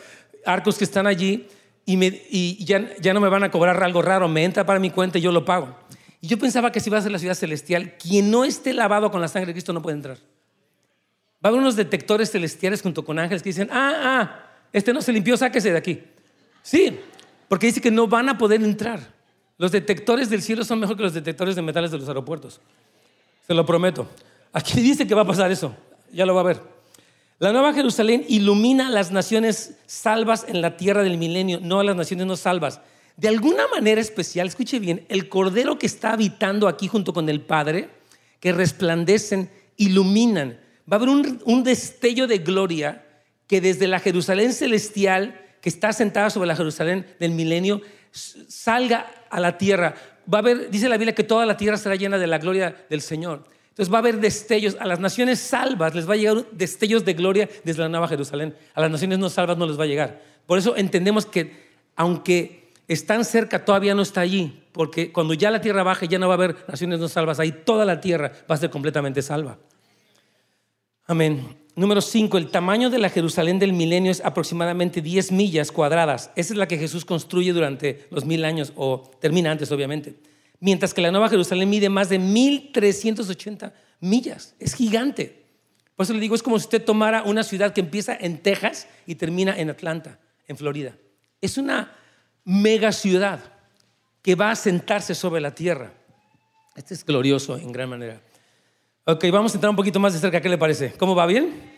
[0.46, 1.48] arcos que están allí
[1.86, 5.22] y, ya, no me van a cobrar algo raro, me entra para mi cuenta y
[5.22, 5.76] yo lo pago.
[6.22, 9.22] Y yo pensaba que si vas a la ciudad celestial, quien no esté lavado con
[9.22, 10.18] la sangre de Cristo no puede entrar.
[10.18, 15.02] Va a haber unos detectores celestiales junto con ángeles que dicen, ah, ah, este no
[15.02, 16.04] se limpió, sáquese de aquí.
[16.62, 17.00] Sí,
[17.48, 19.00] porque dice que no van a poder entrar.
[19.58, 22.60] Los detectores del cielo son mejor que los detectores de metales de los aeropuertos.
[23.46, 24.08] Se lo prometo.
[24.52, 25.76] Aquí dice que va a pasar eso
[26.12, 26.62] ya lo va a ver.
[27.40, 31.96] La Nueva Jerusalén ilumina las naciones salvas en la tierra del milenio, no a las
[31.96, 32.82] naciones no salvas.
[33.16, 37.42] De alguna manera especial, escuche bien, el Cordero que está habitando aquí junto con el
[37.42, 37.90] Padre,
[38.40, 40.60] que resplandecen, iluminan.
[40.92, 43.06] Va a haber un, un destello de gloria
[43.46, 49.40] que desde la Jerusalén celestial, que está sentada sobre la Jerusalén del milenio, salga a
[49.40, 49.96] la tierra.
[50.32, 52.86] Va a haber, dice la Biblia, que toda la tierra será llena de la gloria
[52.90, 53.46] del Señor.
[53.78, 57.14] Entonces va a haber destellos, a las naciones salvas les va a llegar destellos de
[57.14, 58.56] gloria desde la Nueva Jerusalén.
[58.74, 60.20] A las naciones no salvas no les va a llegar.
[60.48, 64.64] Por eso entendemos que aunque están cerca, todavía no está allí.
[64.72, 67.40] Porque cuando ya la tierra baje, ya no va a haber naciones no salvas.
[67.40, 69.60] Ahí toda la tierra va a ser completamente salva.
[71.06, 71.46] Amén.
[71.76, 76.32] Número 5, el tamaño de la Jerusalén del milenio es aproximadamente 10 millas cuadradas.
[76.36, 80.16] Esa es la que Jesús construye durante los mil años, o termina antes, obviamente
[80.60, 84.56] mientras que la Nueva Jerusalén mide más de 1380 millas.
[84.60, 85.46] Es gigante.
[85.96, 88.88] Por eso le digo, es como si usted tomara una ciudad que empieza en Texas
[89.06, 90.96] y termina en Atlanta, en Florida.
[91.42, 91.92] Es una
[92.44, 93.40] mega ciudad
[94.22, 95.92] que va a sentarse sobre la tierra.
[96.76, 98.22] Este es glorioso en gran manera.
[99.06, 100.42] Ok, vamos a entrar un poquito más de cerca.
[100.42, 100.94] ¿Qué le parece?
[100.94, 101.78] ¿Cómo va bien?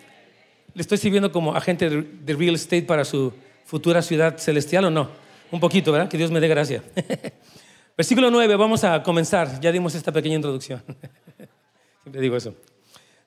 [0.73, 3.33] ¿Le estoy sirviendo como agente de real estate para su
[3.65, 5.09] futura ciudad celestial o no?
[5.51, 6.09] Un poquito, ¿verdad?
[6.09, 6.83] Que Dios me dé gracia.
[7.99, 9.59] Versículo 9, vamos a comenzar.
[9.59, 10.81] Ya dimos esta pequeña introducción.
[12.03, 12.55] Siempre digo eso.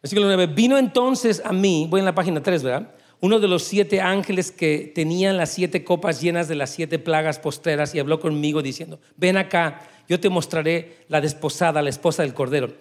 [0.00, 2.94] Versículo 9, vino entonces a mí, voy en la página 3, ¿verdad?
[3.20, 7.38] Uno de los siete ángeles que tenían las siete copas llenas de las siete plagas
[7.38, 12.32] postreras y habló conmigo diciendo, ven acá, yo te mostraré la desposada, la esposa del
[12.32, 12.72] Cordero.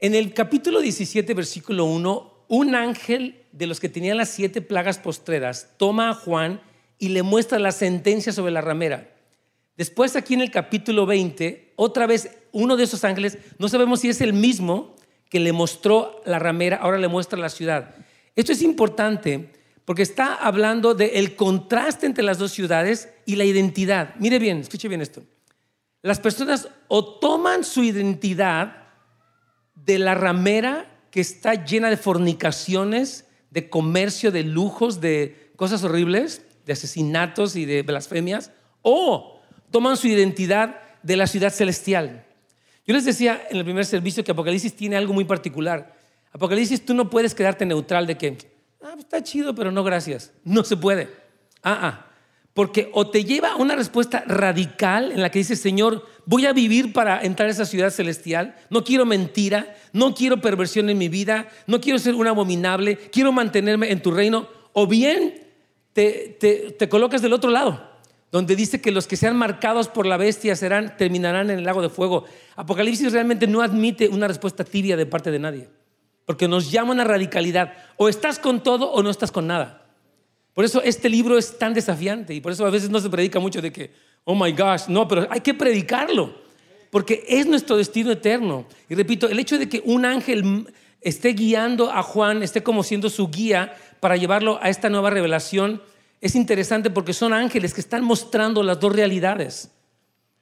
[0.00, 4.98] En el capítulo 17, versículo 1, un ángel de los que tenían las siete plagas
[4.98, 6.60] postreras toma a Juan
[6.98, 9.11] y le muestra la sentencia sobre la ramera.
[9.76, 14.08] Después aquí en el capítulo 20, otra vez uno de esos ángeles, no sabemos si
[14.08, 14.94] es el mismo
[15.30, 17.94] que le mostró la ramera, ahora le muestra la ciudad.
[18.36, 19.50] Esto es importante
[19.84, 24.14] porque está hablando del contraste entre las dos ciudades y la identidad.
[24.18, 25.22] Mire bien, escuche bien esto.
[26.02, 28.88] Las personas o toman su identidad
[29.74, 36.42] de la ramera que está llena de fornicaciones, de comercio, de lujos, de cosas horribles,
[36.64, 38.50] de asesinatos y de blasfemias,
[38.82, 39.31] o
[39.72, 42.24] toman su identidad de la ciudad celestial.
[42.86, 45.96] Yo les decía en el primer servicio que Apocalipsis tiene algo muy particular.
[46.32, 48.38] Apocalipsis tú no puedes quedarte neutral de que,
[48.82, 50.32] ah, está chido, pero no gracias.
[50.44, 51.08] No se puede.
[51.62, 52.06] Ah, ah.
[52.54, 56.52] Porque o te lleva a una respuesta radical en la que dices, Señor, voy a
[56.52, 61.08] vivir para entrar a esa ciudad celestial, no quiero mentira, no quiero perversión en mi
[61.08, 65.46] vida, no quiero ser un abominable, quiero mantenerme en tu reino, o bien
[65.94, 67.91] te, te, te colocas del otro lado
[68.32, 71.82] donde dice que los que sean marcados por la bestia serán, terminarán en el lago
[71.82, 72.24] de fuego.
[72.56, 75.68] Apocalipsis realmente no admite una respuesta tibia de parte de nadie,
[76.24, 77.74] porque nos llama a radicalidad.
[77.98, 79.86] O estás con todo o no estás con nada.
[80.54, 83.38] Por eso este libro es tan desafiante y por eso a veces no se predica
[83.38, 83.92] mucho de que,
[84.24, 86.34] oh my gosh, no, pero hay que predicarlo,
[86.90, 88.64] porque es nuestro destino eterno.
[88.88, 90.66] Y repito, el hecho de que un ángel
[91.02, 95.82] esté guiando a Juan, esté como siendo su guía para llevarlo a esta nueva revelación,
[96.22, 99.72] es interesante porque son ángeles que están mostrando las dos realidades.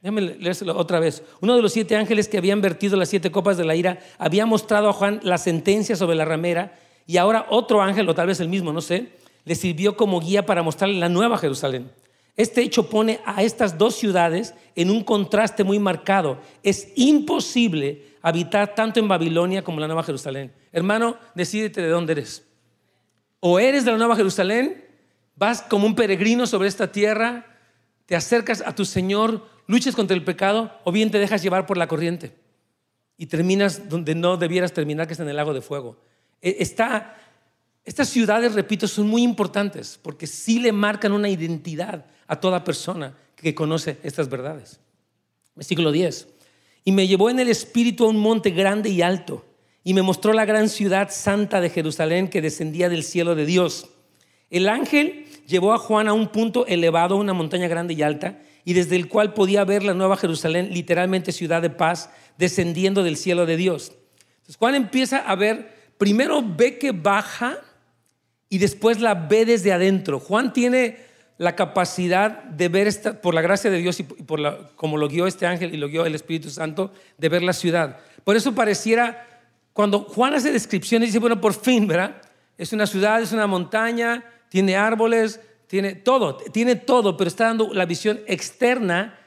[0.02, 1.22] Déjame leérselo otra vez.
[1.40, 4.44] Uno de los siete ángeles que habían vertido las siete copas de la ira había
[4.44, 8.40] mostrado a Juan la sentencia sobre la ramera y ahora otro ángel, o tal vez
[8.40, 9.08] el mismo, no sé,
[9.44, 11.90] le sirvió como guía para mostrarle la nueva Jerusalén.
[12.36, 16.40] Este hecho pone a estas dos ciudades en un contraste muy marcado.
[16.62, 20.52] Es imposible habitar tanto en Babilonia como en la Nueva Jerusalén.
[20.72, 22.46] Hermano, decídete de dónde eres.
[23.40, 24.89] O eres de la Nueva Jerusalén,
[25.40, 27.46] vas como un peregrino sobre esta tierra,
[28.04, 31.78] te acercas a tu Señor, luchas contra el pecado, o bien te dejas llevar por
[31.78, 32.34] la corriente
[33.16, 35.96] y terminas donde no debieras terminar, que es en el lago de fuego.
[36.42, 37.16] E, está,
[37.86, 43.16] estas ciudades, repito, son muy importantes porque sí le marcan una identidad a toda persona
[43.34, 44.78] que conoce estas verdades.
[45.54, 46.28] Versículo 10.
[46.84, 49.46] Y me llevó en el espíritu a un monte grande y alto,
[49.84, 53.88] y me mostró la gran ciudad santa de Jerusalén que descendía del cielo de Dios.
[54.50, 58.72] El ángel llevó a Juan a un punto elevado, una montaña grande y alta, y
[58.72, 63.44] desde el cual podía ver la nueva Jerusalén, literalmente ciudad de paz, descendiendo del cielo
[63.44, 63.92] de Dios.
[64.36, 67.58] Entonces Juan empieza a ver, primero ve que baja
[68.48, 70.20] y después la ve desde adentro.
[70.20, 70.98] Juan tiene
[71.38, 75.08] la capacidad de ver, esta, por la gracia de Dios y por la, como lo
[75.08, 77.98] guió este ángel y lo guió el Espíritu Santo, de ver la ciudad.
[78.24, 79.26] Por eso pareciera,
[79.72, 82.20] cuando Juan hace descripciones, dice, bueno, por fin, ¿verdad?
[82.58, 87.72] Es una ciudad, es una montaña, tiene árboles, tiene todo, tiene todo, pero está dando
[87.72, 89.18] la visión externa,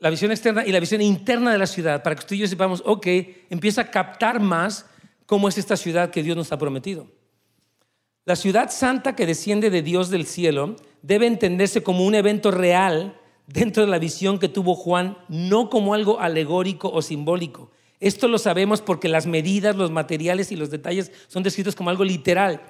[0.00, 2.48] la visión externa y la visión interna de la ciudad, para que usted y yo
[2.48, 3.06] sepamos, ok,
[3.48, 4.84] empieza a captar más
[5.24, 7.06] cómo es esta ciudad que Dios nos ha prometido.
[8.24, 13.18] La ciudad santa que desciende de Dios del cielo debe entenderse como un evento real
[13.46, 17.70] dentro de la visión que tuvo Juan, no como algo alegórico o simbólico.
[18.00, 22.04] Esto lo sabemos porque las medidas, los materiales y los detalles son descritos como algo
[22.04, 22.60] literal.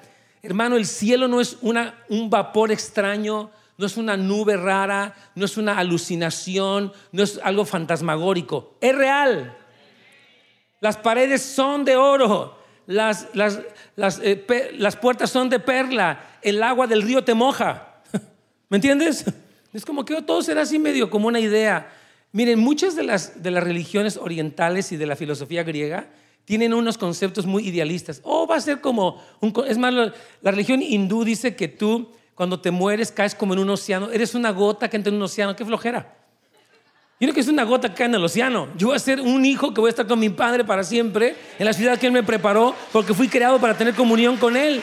[0.41, 5.45] Hermano, el cielo no es una, un vapor extraño, no es una nube rara, no
[5.45, 8.75] es una alucinación, no es algo fantasmagórico.
[8.79, 9.57] Es real.
[10.81, 13.59] Las paredes son de oro, las, las,
[14.23, 18.01] eh, las, puertas son de perla, el agua del río te moja.
[18.69, 19.25] ¿Me entiendes?
[19.73, 21.91] Es como que todo será así medio como una idea.
[22.31, 26.07] Miren, muchas de las, de las religiones orientales y de la filosofía griega
[26.49, 28.21] tienen unos conceptos muy idealistas.
[28.23, 29.21] Oh, va a ser como,
[29.67, 33.69] es más, la, religión hindú dice que tú cuando te mueres caes como en un
[33.69, 36.11] océano, eres una gota que entra en un océano, qué flojera.
[37.19, 38.67] Yo no que es una gota que cae en el océano.
[38.75, 41.35] Yo voy a ser un hijo que voy a estar con mi padre para siempre
[41.59, 44.81] en la ciudad que él me preparó porque fui creado para tener comunión con él.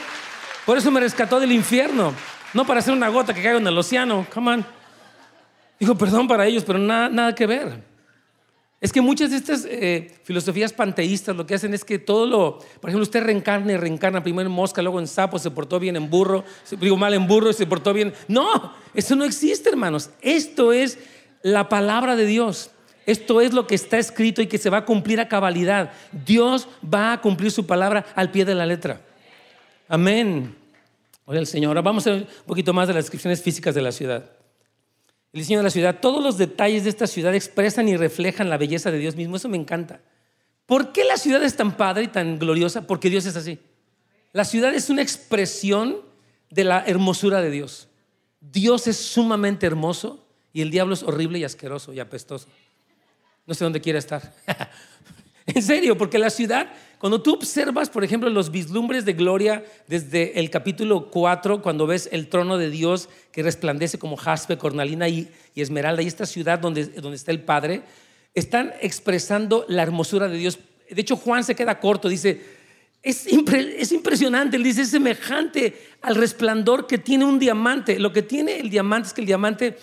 [0.65, 2.15] Por eso me rescató del infierno.
[2.55, 4.25] No para ser una gota que caiga en el océano.
[4.33, 4.67] Come on.
[5.81, 7.96] Digo, perdón para ellos, pero nada, nada que ver.
[8.81, 12.59] Es que muchas de estas eh, filosofías panteístas lo que hacen es que todo lo,
[12.81, 15.97] por ejemplo, usted reencarna y reencarna primero en mosca, luego en sapo, se portó bien
[15.97, 16.45] en burro,
[16.79, 18.13] digo mal en burro y se portó bien.
[18.29, 20.11] No, eso no existe, hermanos.
[20.21, 20.99] Esto es
[21.43, 22.71] la palabra de Dios.
[23.07, 25.93] Esto es lo que está escrito y que se va a cumplir a cabalidad.
[26.27, 29.01] Dios va a cumplir su palabra al pie de la letra.
[29.89, 30.55] Amén.
[31.25, 31.71] Oye el Señor.
[31.71, 34.36] Ahora vamos a ver un poquito más de las descripciones físicas de la ciudad.
[35.37, 36.01] El diseño de la ciudad.
[36.01, 39.37] Todos los detalles de esta ciudad expresan y reflejan la belleza de Dios mismo.
[39.37, 40.01] Eso me encanta.
[40.65, 42.87] ¿Por qué la ciudad es tan padre y tan gloriosa?
[42.87, 43.59] Porque Dios es así.
[44.33, 45.99] La ciudad es una expresión
[46.49, 47.89] de la hermosura de Dios.
[48.41, 52.49] Dios es sumamente hermoso y el diablo es horrible y asqueroso y apestoso.
[53.47, 54.33] No sé dónde quiere estar.
[55.47, 60.41] en serio, porque la ciudad, cuando tú observas, por ejemplo, los vislumbres de gloria desde
[60.41, 65.29] el capítulo 4, cuando ves el trono de Dios que resplandece como jaspe, cornalina y,
[65.55, 67.83] esmeralda, y esta ciudad donde, donde está el Padre,
[68.35, 70.59] están expresando la hermosura de Dios.
[70.91, 72.41] De hecho, Juan se queda corto, dice,
[73.03, 77.99] es, es, impresionante, él dice, es semejante al resplandor que tiene un diamante.
[77.99, 79.77] Lo que tiene el diamante es que el diamante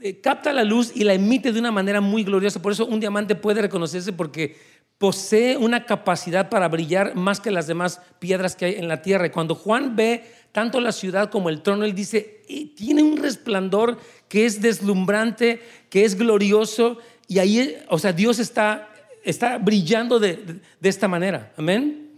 [0.00, 2.62] eh, capta la luz y la emite de una manera muy gloriosa.
[2.62, 4.56] Por eso un diamante puede reconocerse porque
[5.02, 9.26] posee una capacidad para brillar más que las demás piedras que hay en la tierra.
[9.26, 10.22] Y cuando Juan ve
[10.52, 12.40] tanto la ciudad como el trono, él dice,
[12.76, 13.98] tiene un resplandor
[14.28, 18.94] que es deslumbrante, que es glorioso, y ahí, o sea, Dios está,
[19.24, 21.52] está brillando de, de esta manera.
[21.56, 22.08] Amén.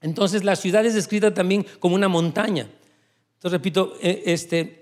[0.00, 2.66] Entonces la ciudad es descrita también como una montaña.
[3.34, 4.81] Entonces, repito, eh, este,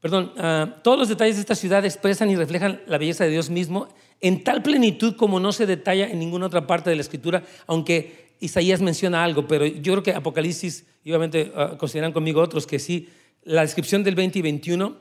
[0.00, 3.50] perdón, ah, todos los detalles de esta ciudad expresan y reflejan la belleza de Dios
[3.50, 3.88] mismo
[4.20, 8.28] en tal plenitud como no se detalla en ninguna otra parte de la escritura, aunque
[8.40, 12.78] Isaías menciona algo, pero yo creo que Apocalipsis, y obviamente uh, consideran conmigo otros que
[12.78, 13.08] sí,
[13.44, 14.96] la descripción del 20 y 21,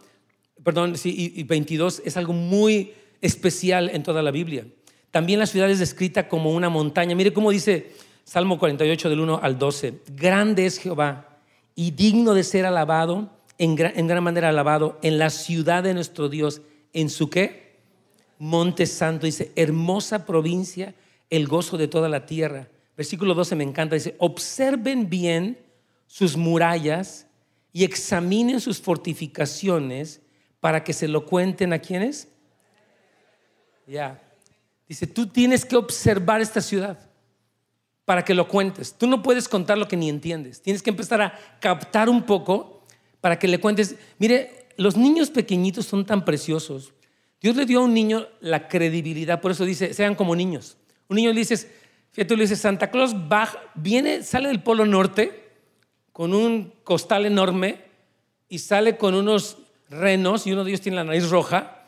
[0.63, 4.65] perdón, sí, y 22 es algo muy especial en toda la Biblia.
[5.11, 7.15] También la ciudad es descrita como una montaña.
[7.15, 7.91] Mire cómo dice
[8.23, 10.01] Salmo 48 del 1 al 12.
[10.15, 11.39] Grande es Jehová
[11.75, 16.61] y digno de ser alabado, en gran, manera alabado, en la ciudad de nuestro Dios.
[16.93, 17.77] ¿En su qué?
[18.39, 19.25] Monte Santo.
[19.25, 20.93] Dice, hermosa provincia,
[21.29, 22.67] el gozo de toda la tierra.
[22.95, 23.95] Versículo 12 me encanta.
[23.95, 25.57] Dice, observen bien
[26.05, 27.27] sus murallas
[27.73, 30.21] y examinen sus fortificaciones
[30.59, 32.27] para que se lo cuenten a quienes.
[33.85, 34.21] Ya.
[34.87, 36.97] Dice, tú tienes que observar esta ciudad
[38.05, 38.93] para que lo cuentes.
[38.93, 40.61] Tú no puedes contar lo que ni entiendes.
[40.61, 42.76] Tienes que empezar a captar un poco
[43.21, 43.95] para que le cuentes.
[44.19, 46.93] Mire, los niños pequeñitos son tan preciosos.
[47.41, 50.77] Dios le dio a un niño la credibilidad, por eso dice, sean como niños.
[51.07, 51.67] Un niño le dices,
[52.11, 53.15] fíjate, le dices, Santa Claus
[53.75, 55.47] viene, sale del Polo Norte
[56.11, 57.83] con un costal enorme
[58.49, 59.57] y sale con unos
[59.89, 61.87] renos y uno de ellos tiene la nariz roja,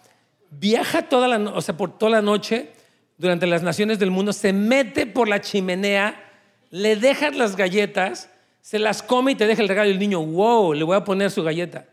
[0.51, 2.71] viaja toda la, o sea, por toda la noche
[3.17, 6.23] durante las naciones del mundo, se mete por la chimenea,
[6.69, 8.29] le dejas las galletas,
[8.61, 11.03] se las come y te deja el regalo y el niño, wow, le voy a
[11.03, 11.85] poner su galleta.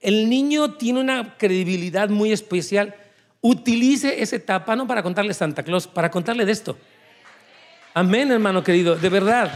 [0.00, 2.94] El niño tiene una credibilidad muy especial.
[3.40, 6.76] Utilice esa etapa no para contarle Santa Claus, para contarle de esto.
[7.94, 9.52] Amén, hermano querido, de verdad.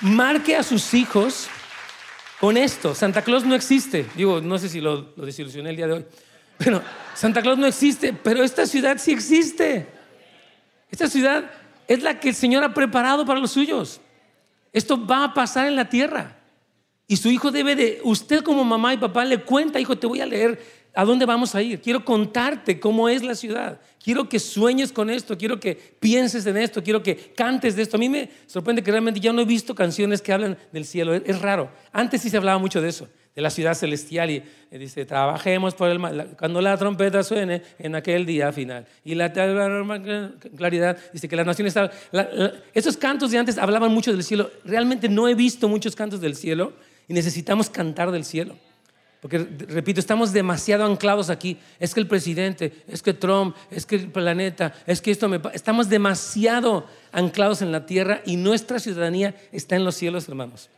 [0.00, 1.48] Marque a sus hijos
[2.40, 2.94] con esto.
[2.94, 4.06] Santa Claus no existe.
[4.14, 6.06] Digo, no sé si lo, lo desilusioné el día de hoy.
[6.58, 6.82] Pero
[7.14, 9.86] Santa Claus no existe, pero esta ciudad sí existe.
[10.90, 11.50] Esta ciudad
[11.86, 14.00] es la que el Señor ha preparado para los suyos.
[14.72, 16.36] Esto va a pasar en la tierra.
[17.06, 20.20] Y su hijo debe de, usted como mamá y papá le cuenta, hijo, te voy
[20.20, 20.60] a leer
[20.94, 21.80] a dónde vamos a ir.
[21.80, 23.80] Quiero contarte cómo es la ciudad.
[24.02, 27.96] Quiero que sueñes con esto, quiero que pienses en esto, quiero que cantes de esto.
[27.96, 31.14] A mí me sorprende que realmente ya no he visto canciones que hablan del cielo.
[31.14, 31.70] Es raro.
[31.92, 33.08] Antes sí se hablaba mucho de eso
[33.38, 36.00] de la ciudad celestial y dice, trabajemos por el
[36.36, 38.84] cuando la trompeta suene en aquel día final.
[39.04, 39.32] Y la
[40.56, 41.72] claridad dice que las naciones
[42.74, 44.50] esos cantos de antes hablaban mucho del cielo.
[44.64, 46.72] Realmente no he visto muchos cantos del cielo
[47.06, 48.56] y necesitamos cantar del cielo.
[49.20, 51.58] Porque, repito, estamos demasiado anclados aquí.
[51.78, 55.40] Es que el presidente, es que Trump, es que el planeta, es que esto me...
[55.52, 60.70] Estamos demasiado anclados en la tierra y nuestra ciudadanía está en los cielos, hermanos.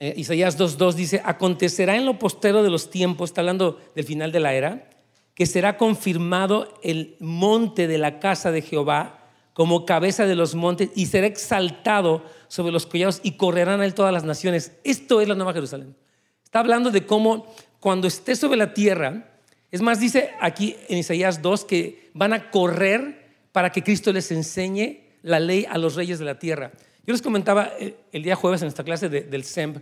[0.00, 4.30] Eh, Isaías 2.2 dice, acontecerá en lo postero de los tiempos, está hablando del final
[4.30, 4.90] de la era,
[5.34, 9.18] que será confirmado el monte de la casa de Jehová
[9.52, 13.94] como cabeza de los montes y será exaltado sobre los collados y correrán a él
[13.94, 14.72] todas las naciones.
[14.84, 15.96] Esto es la Nueva Jerusalén.
[16.44, 19.32] Está hablando de cómo cuando esté sobre la tierra,
[19.70, 24.30] es más, dice aquí en Isaías 2 que van a correr para que Cristo les
[24.30, 26.72] enseñe la ley a los reyes de la tierra.
[27.08, 29.78] Yo les comentaba eh, el día jueves en nuestra clase del SEMP,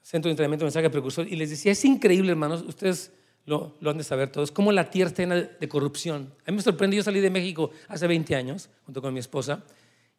[0.00, 3.12] Centro de Entrenamiento de Mensaje Precursor, y les decía, es increíble, hermanos, ustedes
[3.44, 6.32] lo, han de saber todos, cómo la tierra está llena de corrupción.
[6.46, 9.62] A mí me sorprendió, yo salí de México hace 20 años, junto con mi esposa,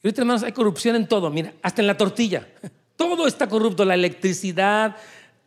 [0.04, 2.48] y ahorita, hermanos, hay corrupción en todo, mira, hasta en la tortilla.
[2.96, 4.96] Todo está corrupto, la electricidad,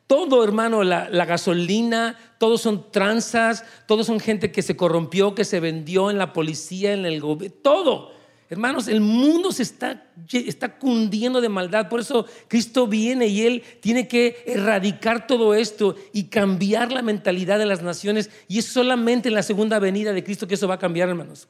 [0.09, 5.47] todo, hermano, la, la, gasolina, todos son tranzas, todos son gente que se corrompió, que
[5.47, 8.18] se vendió en la policía, en el gobierno, todo.
[8.51, 11.89] Hermanos, el mundo se está, está cundiendo de maldad.
[11.89, 17.59] Por eso Cristo viene y Él tiene que erradicar todo esto y cambiar la mentalidad
[17.59, 18.31] de las naciones.
[18.49, 21.47] Y es solamente en la segunda venida de Cristo que eso va a cambiar, hermanos.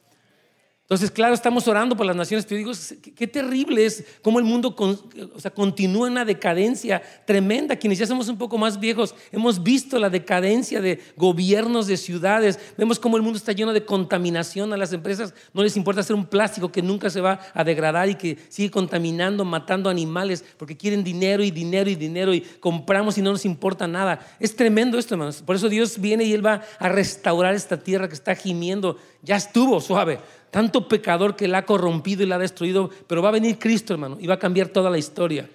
[0.89, 2.73] Entonces, claro, estamos orando por las naciones, pero digo,
[3.15, 7.77] qué, terrible es cómo el mundo o sea, continúa en una decadencia tremenda.
[7.77, 12.59] Quienes ya somos un poco más viejos, hemos visto la decadencia de gobiernos, de ciudades,
[12.79, 14.73] vemos cómo el mundo está lleno de contaminación.
[14.73, 18.09] A las empresas no les importa hacer un plástico que nunca se va a degradar
[18.09, 23.19] y que sigue contaminando, matando animales, porque quieren dinero y dinero y dinero y compramos
[23.19, 24.21] y no nos importa nada.
[24.41, 25.43] Es tremendo esto, hermanos.
[25.43, 28.97] Por eso Dios viene y Él va a restaurar esta tierra que está gimiendo.
[29.21, 30.19] Ya estuvo suave
[30.51, 33.93] tanto pecador que la ha corrompido y la ha destruido, pero va a venir Cristo,
[33.95, 35.49] hermano, y va a cambiar toda la historia.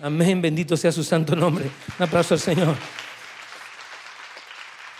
[0.00, 1.66] Amén, bendito sea su santo nombre.
[1.98, 2.74] Un aplauso al Señor.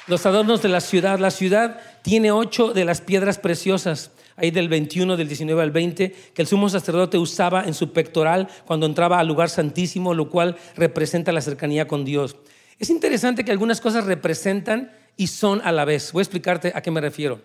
[0.06, 1.18] Los adornos de la ciudad.
[1.18, 6.12] La ciudad tiene ocho de las piedras preciosas, ahí del 21, del 19 al 20,
[6.34, 10.56] que el sumo sacerdote usaba en su pectoral cuando entraba al lugar santísimo, lo cual
[10.76, 12.36] representa la cercanía con Dios.
[12.78, 16.12] Es interesante que algunas cosas representan y son a la vez.
[16.12, 17.40] Voy a explicarte a qué me refiero.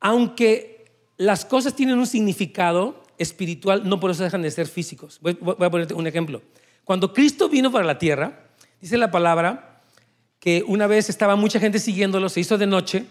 [0.00, 0.77] Aunque
[1.18, 5.18] las cosas tienen un significado espiritual, no por eso dejan de ser físicos.
[5.20, 6.40] Voy, a ponerte un ejemplo.
[6.84, 8.46] Cuando Cristo vino para la tierra,
[8.80, 9.82] dice la palabra
[10.38, 13.04] que una vez estaba mucha gente siguiéndolo, se hizo de noche,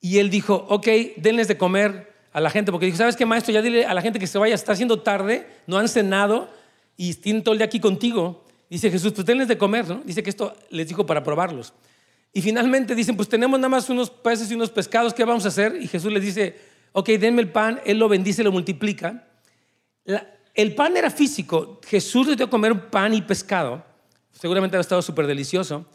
[0.00, 3.54] y él dijo, ok, denles de comer a la gente, porque dijo, ¿sabes qué, maestro?
[3.54, 6.50] Ya dile a la gente que se vaya, está haciendo tarde, no han cenado
[6.96, 8.44] y tienen todo el día aquí contigo.
[8.68, 10.02] Dice Jesús, pues denles de comer, ¿no?
[10.04, 11.72] Dice que esto les dijo para probarlos.
[12.32, 15.48] Y finalmente dicen, pues tenemos nada más unos peces y unos pescados, ¿qué vamos a
[15.48, 15.76] hacer?
[15.80, 16.56] Y Jesús les dice,
[16.92, 19.28] ok, denme el pan, Él lo bendice, lo multiplica.
[20.54, 21.80] el pan era físico.
[21.86, 23.84] Jesús le dio a comer pan y pescado.
[24.32, 25.86] Seguramente ha estado súper delicioso.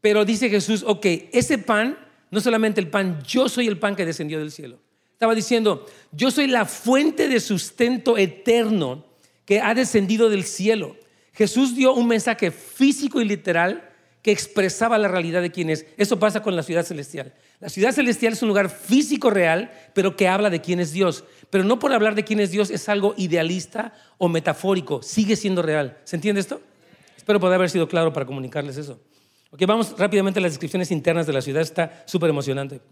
[0.00, 1.98] Pero dice Jesús, ok, ese pan,
[2.30, 4.78] no solamente el pan, yo soy el pan que descendió del cielo.
[5.12, 9.04] Estaba diciendo, yo soy la fuente de sustento eterno
[9.44, 10.96] que ha descendido del cielo.
[11.32, 13.87] Jesús dio un mensaje físico y literal
[14.28, 15.86] que expresaba la realidad de quién es.
[15.96, 17.32] Eso pasa con la ciudad celestial.
[17.60, 21.24] La ciudad celestial es un lugar físico real, pero que habla de quién es Dios.
[21.48, 25.62] Pero no por hablar de quién es Dios es algo idealista o metafórico, sigue siendo
[25.62, 25.96] real.
[26.04, 26.60] ¿Se entiende esto?
[27.16, 29.00] Espero poder haber sido claro para comunicarles eso.
[29.50, 32.82] Ok, vamos rápidamente a las descripciones internas de la ciudad, está súper emocionante.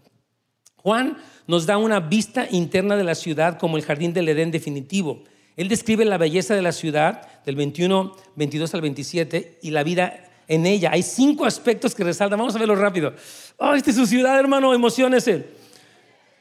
[0.77, 5.23] Juan nos da una vista interna de la ciudad como el jardín del Edén definitivo.
[5.55, 10.26] Él describe la belleza de la ciudad del 21, 22 al 27 y la vida
[10.47, 10.91] en ella.
[10.93, 12.39] Hay cinco aspectos que resaltan.
[12.39, 13.13] Vamos a verlo rápido.
[13.57, 15.29] Oh, esta es su ciudad, hermano, emociones.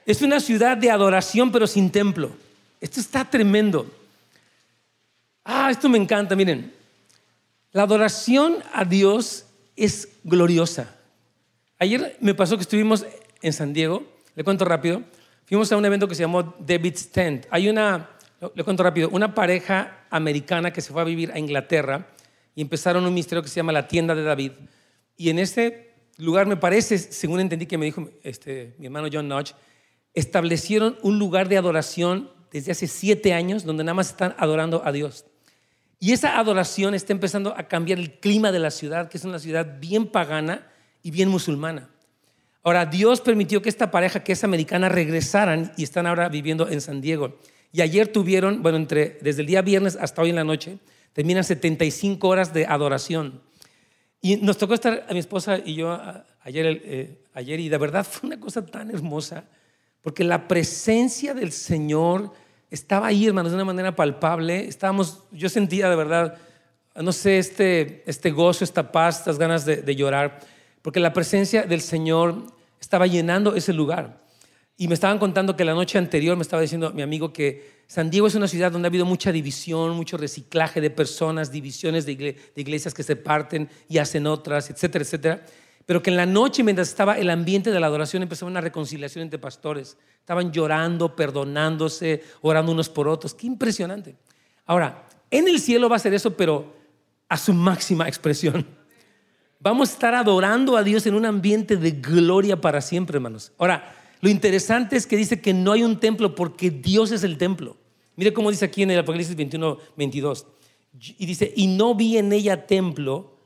[0.07, 2.31] Es una ciudad de adoración, pero sin templo.
[2.81, 3.91] Esto está tremendo.
[5.45, 6.73] Ah, esto me encanta, miren.
[7.73, 9.47] La adoración a Dios
[9.77, 10.95] es gloriosa.
[11.79, 13.05] Ayer me pasó que estuvimos
[13.43, 14.03] en San Diego,
[14.35, 15.03] le cuento rápido,
[15.45, 17.47] fuimos a un evento que se llamó David's Tent.
[17.51, 18.09] Hay una,
[18.55, 22.07] le cuento rápido, una pareja americana que se fue a vivir a Inglaterra
[22.57, 24.53] y empezaron un ministerio que se llama La Tienda de David.
[25.17, 29.29] Y en este lugar, me parece, según entendí que me dijo este, mi hermano John
[29.29, 29.53] Notch,
[30.15, 34.91] establecieron un lugar de adoración desde hace siete años donde nada más están adorando a
[34.91, 35.27] Dios.
[36.01, 39.39] Y esa adoración está empezando a cambiar el clima de la ciudad, que es una
[39.39, 40.67] ciudad bien pagana
[41.03, 41.91] y bien musulmana.
[42.63, 46.81] Ahora, Dios permitió que esta pareja que es americana regresaran y están ahora viviendo en
[46.81, 47.39] San Diego.
[47.71, 50.79] Y ayer tuvieron, bueno, entre, desde el día viernes hasta hoy en la noche,
[51.17, 53.41] terminan 75 horas de adoración.
[54.21, 55.99] Y nos tocó estar a mi esposa y yo
[56.43, 59.45] ayer, eh, ayer y de verdad fue una cosa tan hermosa,
[60.03, 62.35] porque la presencia del Señor
[62.71, 64.69] estaba ahí, hermanos, de una manera palpable.
[64.69, 66.37] Estábamos, yo sentía de verdad,
[66.95, 70.41] no sé, este, este gozo, esta paz, estas ganas de llorar,
[70.83, 72.45] porque la presencia del Señor
[72.79, 74.26] estaba llenando ese lugar.
[74.79, 78.11] Y me estaban contando que la noche anterior me estaba diciendo mi amigo que San
[78.11, 82.13] Diego es una ciudad donde ha habido mucha división, mucho reciclaje de personas, divisiones de,
[82.19, 85.47] igle- de iglesias que se parten y hacen otras, etcétera, etcétera.
[85.87, 89.23] Pero que en la noche, mientras estaba el ambiente de la adoración, empezó una reconciliación
[89.23, 89.97] entre pastores.
[90.19, 93.33] Estaban llorando, perdonándose, orando unos por otros.
[93.33, 94.17] Qué impresionante.
[94.67, 96.75] Ahora, en el cielo va a ser eso, pero
[97.29, 98.67] a su máxima expresión.
[99.61, 103.53] Vamos a estar adorando a Dios en un ambiente de gloria para siempre, hermanos.
[103.57, 107.39] Ahora, lo interesante es que dice que no hay un templo porque Dios es el
[107.39, 107.77] templo.
[108.17, 110.47] Mire cómo dice aquí en el Apocalipsis 21, 22.
[111.19, 113.37] Y dice, y no vi en ella templo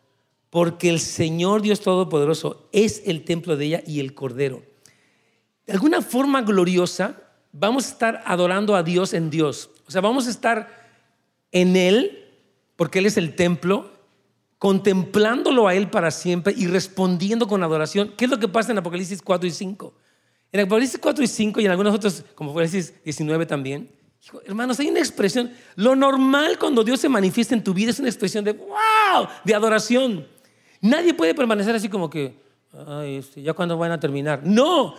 [0.50, 4.62] porque el Señor Dios Todopoderoso es el templo de ella y el Cordero.
[5.66, 7.16] De alguna forma gloriosa,
[7.52, 9.70] vamos a estar adorando a Dios en Dios.
[9.86, 10.68] O sea, vamos a estar
[11.52, 12.28] en Él,
[12.76, 13.92] porque Él es el templo,
[14.58, 18.12] contemplándolo a Él para siempre y respondiendo con adoración.
[18.16, 19.94] ¿Qué es lo que pasa en Apocalipsis 4 y 5?
[20.52, 23.90] En Apocalipsis 4 y 5 y en algunos otros, como Apocalipsis 19 también,
[24.44, 25.52] hermanos, hay una expresión.
[25.76, 29.54] Lo normal cuando Dios se manifiesta en tu vida es una expresión de wow, de
[29.54, 30.26] adoración.
[30.80, 32.34] Nadie puede permanecer así como que,
[32.86, 34.40] ay, este, ya cuando van a terminar.
[34.44, 34.94] No,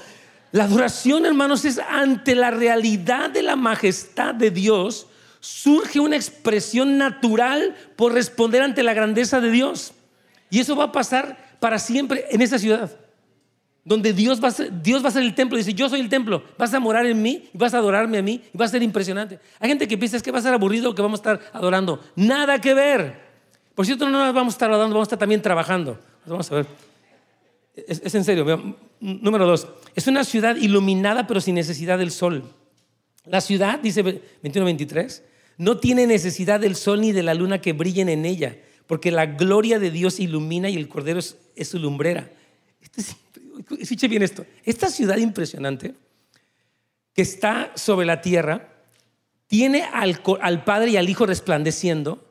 [0.51, 5.07] la adoración, hermanos, es ante la realidad de la majestad de Dios,
[5.39, 9.93] surge una expresión natural por responder ante la grandeza de Dios.
[10.49, 12.91] Y eso va a pasar para siempre en esa ciudad.
[13.83, 15.57] Donde Dios va, a ser, el templo.
[15.57, 16.43] Dice, yo soy el templo.
[16.57, 19.39] Vas a morar en mí vas a adorarme a mí y va a ser impresionante.
[19.59, 21.99] Hay gente que piensa es que va a ser aburrido que vamos a estar adorando.
[22.15, 23.31] Nada que ver.
[23.73, 25.99] Por cierto, no nos vamos a estar adorando, vamos a estar también trabajando.
[26.25, 26.67] Vamos a ver.
[27.75, 28.75] Es, es en serio.
[28.99, 29.67] Número dos.
[29.95, 32.43] Es una ciudad iluminada pero sin necesidad del sol.
[33.25, 35.21] La ciudad, dice 21-23,
[35.57, 38.57] no tiene necesidad del sol ni de la luna que brillen en ella,
[38.87, 42.31] porque la gloria de Dios ilumina y el cordero es, es su lumbrera.
[42.81, 43.15] Este es,
[43.79, 44.45] escuche bien esto.
[44.63, 45.95] Esta ciudad impresionante
[47.13, 48.69] que está sobre la tierra
[49.47, 50.21] tiene al,
[50.63, 52.23] Padre y al Hijo resplandeciendo,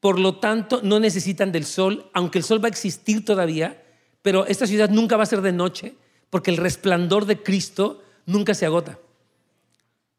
[0.00, 3.82] por lo tanto no necesitan del sol, aunque el sol va a existir todavía,
[4.20, 5.94] pero esta ciudad nunca va a ser de noche,
[6.28, 8.98] porque el resplandor de Cristo nunca se agota.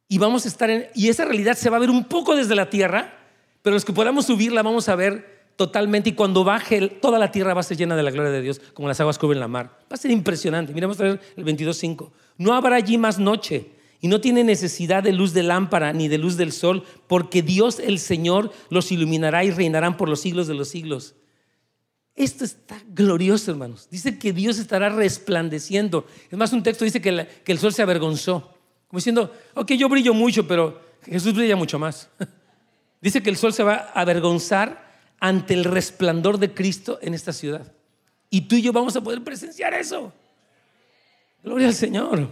[0.07, 2.55] Y vamos a estar en, y esa realidad se va a ver un poco desde
[2.55, 3.13] la tierra,
[3.61, 7.33] pero los que podamos subir la vamos a ver totalmente y cuando baje toda la
[7.33, 9.49] tierra va a ser llena de la gloria de Dios, como las aguas cubren la
[9.49, 9.77] mar.
[9.91, 10.73] Va a ser impresionante.
[10.73, 12.11] Miremos el 22.5.
[12.37, 16.17] No habrá allí más noche y no tiene necesidad de luz de lámpara ni de
[16.17, 20.53] luz del sol, porque Dios el Señor los iluminará y reinarán por los siglos de
[20.53, 21.15] los siglos.
[22.15, 23.89] Esto está glorioso, hermanos.
[23.91, 26.07] Dice que Dios estará resplandeciendo.
[26.31, 28.55] Es más, un texto dice que, que el sol se avergonzó.
[28.87, 32.07] Como diciendo, ok, yo brillo mucho, pero Jesús brilla mucho más.
[33.01, 34.88] Dice que el sol se va a avergonzar
[35.19, 37.71] ante el resplandor de Cristo en esta ciudad.
[38.29, 40.13] Y tú y yo vamos a poder presenciar eso.
[41.43, 42.29] Gloria al Señor.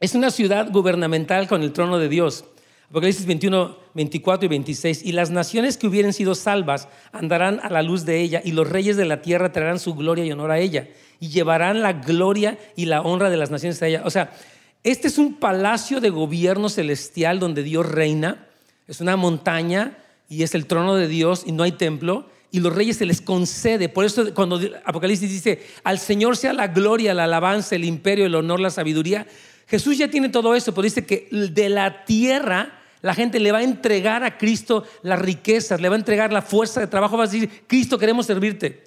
[0.00, 2.44] Es una ciudad gubernamental con el trono de Dios.
[2.90, 5.02] Apocalipsis 21, 24 y 26.
[5.04, 8.68] Y las naciones que hubieren sido salvas andarán a la luz de ella, y los
[8.68, 10.88] reyes de la tierra traerán su gloria y honor a ella,
[11.18, 14.02] y llevarán la gloria y la honra de las naciones a ella.
[14.04, 14.32] O sea,
[14.82, 18.46] este es un palacio de gobierno celestial donde Dios reina.
[18.88, 19.96] Es una montaña
[20.32, 23.20] y es el trono de Dios y no hay templo y los reyes se les
[23.20, 23.90] concede.
[23.90, 28.34] Por eso cuando Apocalipsis dice, al Señor sea la gloria, la alabanza, el imperio, el
[28.34, 29.26] honor, la sabiduría,
[29.66, 33.58] Jesús ya tiene todo eso, pero dice que de la tierra la gente le va
[33.58, 37.24] a entregar a Cristo las riquezas, le va a entregar la fuerza de trabajo, va
[37.24, 38.84] a decir, Cristo queremos servirte,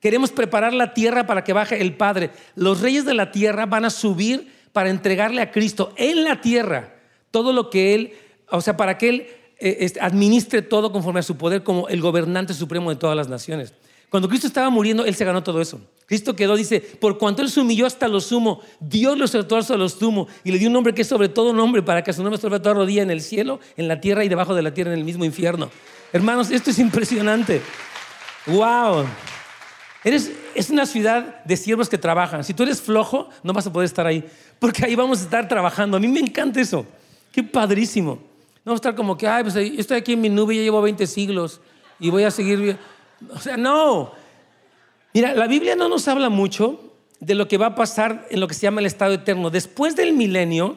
[0.00, 2.30] queremos preparar la tierra para que baje el Padre.
[2.56, 6.96] Los reyes de la tierra van a subir para entregarle a Cristo en la tierra
[7.30, 8.12] todo lo que Él,
[8.50, 9.26] o sea, para que Él
[9.58, 13.72] eh, administre todo conforme a su poder como el gobernante supremo de todas las naciones.
[14.10, 15.80] Cuando Cristo estaba muriendo, Él se ganó todo eso.
[16.06, 19.76] Cristo quedó, dice, por cuanto Él se humilló hasta lo sumo, Dios lo exaltó hasta
[19.76, 22.22] lo sumo y le dio un nombre que es sobre todo nombre para que su
[22.22, 24.92] nombre sobre toda rodilla en el cielo, en la tierra y debajo de la tierra
[24.92, 25.70] en el mismo infierno.
[26.12, 27.60] Hermanos, esto es impresionante.
[28.46, 29.04] ¡Wow!
[30.02, 32.44] Eres, es una ciudad de siervos que trabajan.
[32.44, 34.24] Si tú eres flojo, no vas a poder estar ahí,
[34.58, 35.98] porque ahí vamos a estar trabajando.
[35.98, 36.86] A mí me encanta eso.
[37.30, 38.27] Qué padrísimo.
[38.68, 41.62] No estar como que, ay, pues estoy aquí en mi nube, ya llevo 20 siglos
[41.98, 42.76] y voy a seguir.
[43.30, 44.12] O sea, no.
[45.14, 48.46] Mira, la Biblia no nos habla mucho de lo que va a pasar en lo
[48.46, 49.48] que se llama el estado eterno.
[49.48, 50.76] Después del milenio,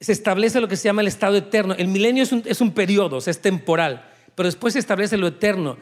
[0.00, 1.74] se establece lo que se llama el estado eterno.
[1.78, 4.04] El milenio es un, es un periodo, es temporal,
[4.34, 5.76] pero después se establece lo eterno.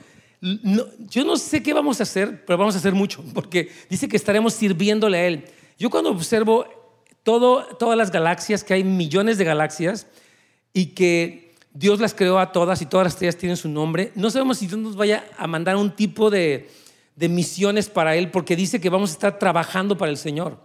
[1.08, 4.18] yo no sé qué vamos a hacer, pero vamos a hacer mucho, porque dice que
[4.18, 5.44] estaremos sirviéndole a Él.
[5.78, 6.66] Yo cuando observo
[7.22, 10.06] todo, todas las galaxias, que hay millones de galaxias,
[10.74, 14.12] y que Dios las creó a todas y todas las estrellas tienen su nombre.
[14.16, 16.68] No sabemos si Dios nos vaya a mandar un tipo de,
[17.16, 20.60] misiones para Él, porque dice que vamos a estar trabajando para el Señor.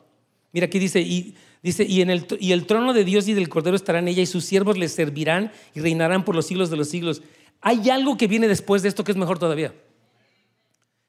[0.51, 3.75] Mira aquí dice, y, dice y, el, y el trono de Dios y del Cordero
[3.75, 6.89] estará en ella, y sus siervos le servirán y reinarán por los siglos de los
[6.89, 7.21] siglos.
[7.61, 9.73] Hay algo que viene después de esto que es mejor todavía,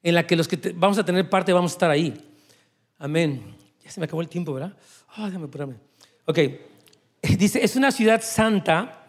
[0.03, 2.13] en la que los que vamos a tener parte vamos a estar ahí.
[2.99, 3.55] Amén.
[3.83, 4.75] Ya se me acabó el tiempo, ¿verdad?
[5.17, 5.75] Oh, déjame apurarme.
[6.25, 6.39] Ok,
[7.37, 9.05] dice, es una ciudad santa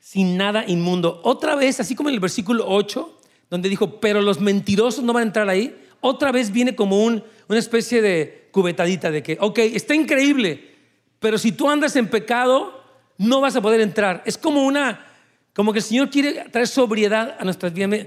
[0.00, 1.20] sin nada inmundo.
[1.24, 3.20] Otra vez, así como en el versículo 8,
[3.50, 7.24] donde dijo, pero los mentirosos no van a entrar ahí, otra vez viene como un,
[7.48, 10.76] una especie de cubetadita de que, ok, está increíble,
[11.18, 12.82] pero si tú andas en pecado,
[13.18, 14.22] no vas a poder entrar.
[14.26, 15.06] Es como una,
[15.54, 18.06] como que el Señor quiere traer sobriedad a nuestras vidas.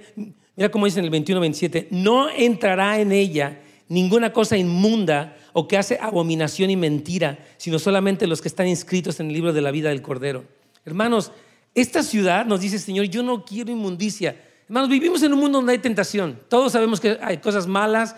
[0.56, 3.60] Mira cómo dice en el 21, 27, no entrará en ella
[3.90, 9.20] ninguna cosa inmunda o que hace abominación y mentira, sino solamente los que están inscritos
[9.20, 10.46] en el libro de la vida del Cordero.
[10.86, 11.32] Hermanos,
[11.76, 14.40] esta ciudad nos dice, Señor, yo no quiero inmundicia.
[14.66, 16.40] Hermanos, vivimos en un mundo donde hay tentación.
[16.48, 18.16] Todos sabemos que hay cosas malas,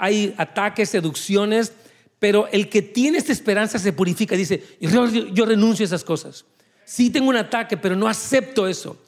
[0.00, 1.72] hay ataques, seducciones,
[2.18, 4.36] pero el que tiene esta esperanza se purifica.
[4.36, 6.44] Dice, yo, yo renuncio a esas cosas.
[6.84, 8.98] Sí tengo un ataque, pero no acepto eso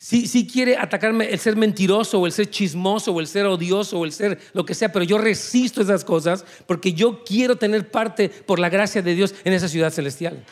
[0.00, 4.06] si quiere atacarme el ser mentiroso o el ser chismoso o el ser odioso o
[4.06, 8.30] el ser lo que sea, pero yo resisto esas cosas porque yo quiero tener parte
[8.30, 10.42] por la gracia de Dios en esa ciudad celestial.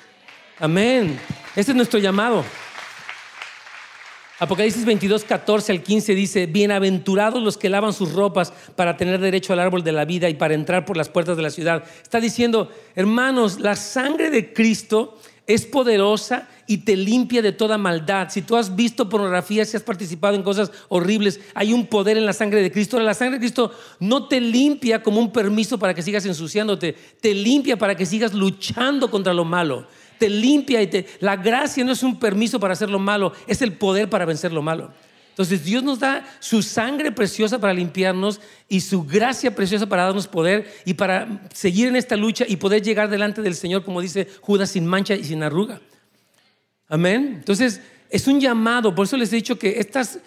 [0.58, 1.18] Amén.
[1.56, 2.44] Ese es nuestro llamado.
[4.38, 9.54] Apocalipsis 22, 14 al 15 dice, bienaventurados los que lavan sus ropas para tener derecho
[9.54, 11.84] al árbol de la vida y para entrar por las puertas de la ciudad.
[12.02, 15.18] Está diciendo, hermanos, la sangre de Cristo
[15.48, 18.28] es poderosa y te limpia de toda maldad.
[18.28, 22.26] Si tú has visto pornografía, si has participado en cosas horribles, hay un poder en
[22.26, 23.00] la sangre de Cristo.
[23.00, 27.32] La sangre de Cristo no te limpia como un permiso para que sigas ensuciándote, te
[27.32, 29.86] limpia para que sigas luchando contra lo malo.
[30.18, 31.06] Te limpia y te...
[31.20, 34.52] La gracia no es un permiso para hacer lo malo, es el poder para vencer
[34.52, 34.92] lo malo.
[35.38, 40.26] Entonces Dios nos da su sangre preciosa para limpiarnos y su gracia preciosa para darnos
[40.26, 44.26] poder y para seguir en esta lucha y poder llegar delante del Señor, como dice
[44.40, 45.80] Judas, sin mancha y sin arruga.
[46.88, 47.34] Amén.
[47.38, 47.80] Entonces
[48.10, 49.78] es un llamado, por eso les he dicho que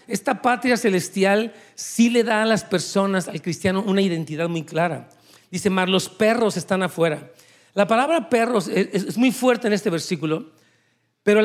[0.08, 5.10] esta patria celestial sí le da a las personas, al cristiano, una identidad muy clara.
[5.52, 7.30] Dice, Mar, los perros están afuera.
[7.74, 10.52] La palabra perros es, muy fuerte en este versículo,
[11.22, 11.42] pero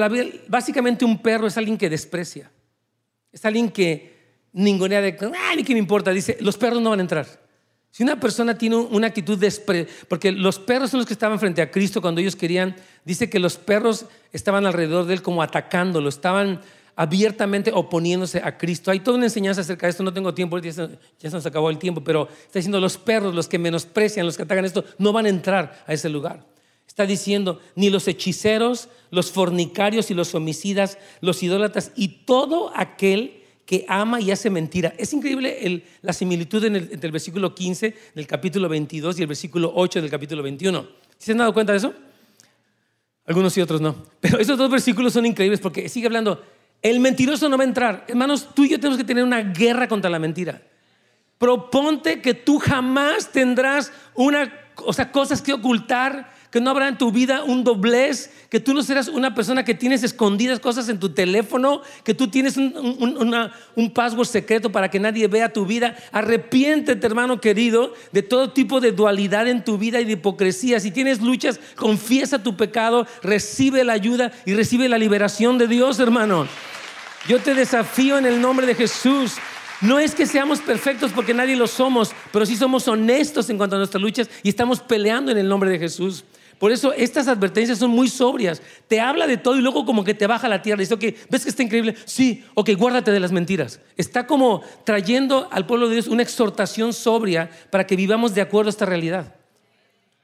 [0.46, 2.52] básicamente un perro es alguien que desprecia.
[3.36, 4.16] Es alguien que
[4.54, 6.10] ningunea de, ay, ¿qué me importa?
[6.10, 7.26] Dice, los perros no van a entrar.
[7.90, 9.86] Si una persona tiene una actitud de...
[10.08, 12.74] Porque los perros son los que estaban frente a Cristo cuando ellos querían...
[13.04, 16.62] Dice que los perros estaban alrededor de él como atacándolo, estaban
[16.94, 18.90] abiertamente oponiéndose a Cristo.
[18.90, 21.44] Hay toda una enseñanza acerca de esto, no tengo tiempo, ya se, ya se nos
[21.44, 24.82] acabó el tiempo, pero está diciendo los perros, los que menosprecian, los que atacan esto,
[24.96, 26.42] no van a entrar a ese lugar.
[26.96, 33.42] Está diciendo, ni los hechiceros, los fornicarios y los homicidas, los idólatras y todo aquel
[33.66, 34.94] que ama y hace mentira.
[34.96, 40.00] Es increíble la similitud entre el versículo 15 del capítulo 22 y el versículo 8
[40.00, 40.88] del capítulo 21.
[41.18, 41.92] ¿Se han dado cuenta de eso?
[43.26, 43.94] Algunos y otros no.
[44.18, 46.42] Pero esos dos versículos son increíbles porque sigue hablando,
[46.80, 48.06] el mentiroso no va a entrar.
[48.08, 50.62] Hermanos, tú y yo tenemos que tener una guerra contra la mentira.
[51.36, 56.98] Proponte que tú jamás tendrás una, o sea, cosas que ocultar, que no habrá en
[56.98, 61.00] tu vida un doblez, que tú no serás una persona que tienes escondidas cosas en
[61.00, 65.96] tu teléfono, que tú tienes un, un, password secreto para que nadie vea tu vida.
[66.12, 70.80] Arrepiéntete, hermano querido, de todo tipo de dualidad en tu vida y de hipocresía.
[70.80, 75.98] Si tienes luchas, confiesa tu pecado, recibe la ayuda y recibe la liberación de Dios,
[75.98, 76.46] hermano.
[77.28, 79.34] Yo te desafío en el nombre de Jesús.
[79.80, 83.76] No es que seamos perfectos porque nadie lo somos, pero sí somos honestos en cuanto
[83.76, 86.24] a nuestras luchas y estamos peleando en el nombre de Jesús.
[86.58, 88.62] Por eso estas advertencias son muy sobrias.
[88.88, 90.80] Te habla de todo y luego como que te baja la tierra.
[90.80, 91.94] Dice, ok, ¿ves que está increíble?
[92.06, 93.80] Sí, ok, guárdate de las mentiras.
[93.96, 98.68] Está como trayendo al pueblo de Dios una exhortación sobria para que vivamos de acuerdo
[98.68, 99.34] a esta realidad.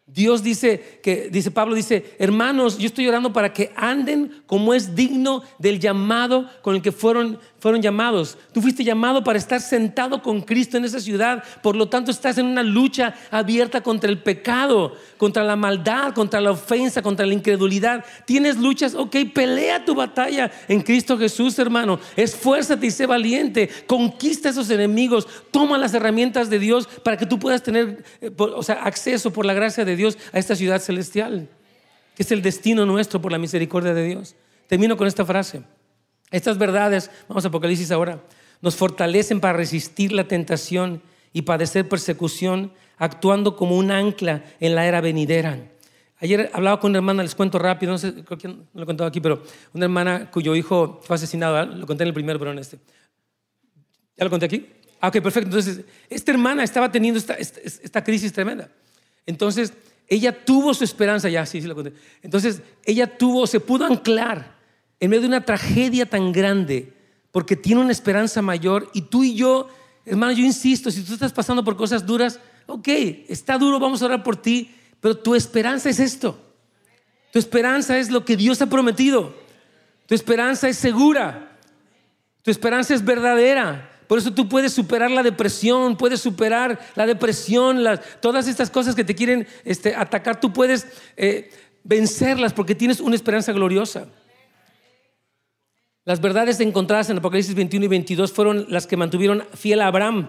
[0.06, 4.94] Dios dice que dice Pablo dice, "Hermanos, yo estoy orando para que anden como es
[4.94, 8.36] digno del llamado con el que fueron fueron llamados.
[8.52, 11.44] Tú fuiste llamado para estar sentado con Cristo en esa ciudad.
[11.62, 16.40] Por lo tanto, estás en una lucha abierta contra el pecado, contra la maldad, contra
[16.40, 18.04] la ofensa, contra la incredulidad.
[18.24, 22.00] Tienes luchas, ok, pelea tu batalla en Cristo Jesús, hermano.
[22.16, 23.70] Esfuérzate y sé valiente.
[23.86, 25.28] Conquista esos enemigos.
[25.52, 29.46] Toma las herramientas de Dios para que tú puedas tener eh, o sea, acceso por
[29.46, 31.48] la gracia de Dios a esta ciudad celestial,
[32.16, 34.34] que es el destino nuestro por la misericordia de Dios.
[34.66, 35.62] Termino con esta frase.
[36.32, 38.20] Estas verdades, vamos a Apocalipsis ahora,
[38.62, 41.02] nos fortalecen para resistir la tentación
[41.32, 45.58] y padecer persecución, actuando como un ancla en la era venidera.
[46.18, 48.86] Ayer hablaba con una hermana, les cuento rápido, no sé, creo que no lo he
[48.86, 51.66] contado aquí, pero una hermana cuyo hijo fue asesinado, ¿eh?
[51.66, 52.78] lo conté en el primero, pero en este.
[54.16, 54.68] ¿Ya lo conté aquí?
[55.00, 55.48] Ah, ok, perfecto.
[55.48, 58.70] Entonces, esta hermana estaba teniendo esta, esta crisis tremenda.
[59.26, 59.72] Entonces,
[60.06, 61.92] ella tuvo su esperanza, ya, sí, sí lo conté.
[62.22, 64.61] Entonces, ella tuvo, se pudo anclar
[65.02, 66.92] en medio de una tragedia tan grande,
[67.32, 69.66] porque tiene una esperanza mayor y tú y yo,
[70.06, 72.38] hermano, yo insisto, si tú estás pasando por cosas duras,
[72.68, 72.86] ok,
[73.26, 76.38] está duro, vamos a orar por ti, pero tu esperanza es esto.
[77.32, 79.34] Tu esperanza es lo que Dios ha prometido.
[80.06, 81.58] Tu esperanza es segura.
[82.42, 83.90] Tu esperanza es verdadera.
[84.06, 87.82] Por eso tú puedes superar la depresión, puedes superar la depresión,
[88.20, 90.86] todas estas cosas que te quieren este, atacar, tú puedes
[91.16, 91.50] eh,
[91.82, 94.06] vencerlas porque tienes una esperanza gloriosa.
[96.04, 100.28] Las verdades encontradas en Apocalipsis 21 y 22 fueron las que mantuvieron fiel a Abraham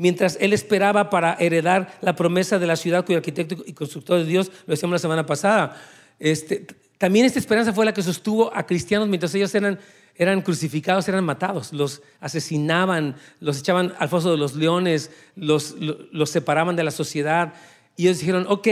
[0.00, 4.24] mientras él esperaba para heredar la promesa de la ciudad cuyo arquitecto y constructor de
[4.24, 5.76] Dios, lo decíamos la semana pasada.
[6.18, 6.66] Este,
[6.96, 9.78] también esta esperanza fue la que sostuvo a cristianos mientras ellos eran,
[10.14, 16.30] eran crucificados, eran matados, los asesinaban, los echaban al foso de los leones, los, los
[16.30, 17.52] separaban de la sociedad.
[17.94, 18.68] Y ellos dijeron, ok,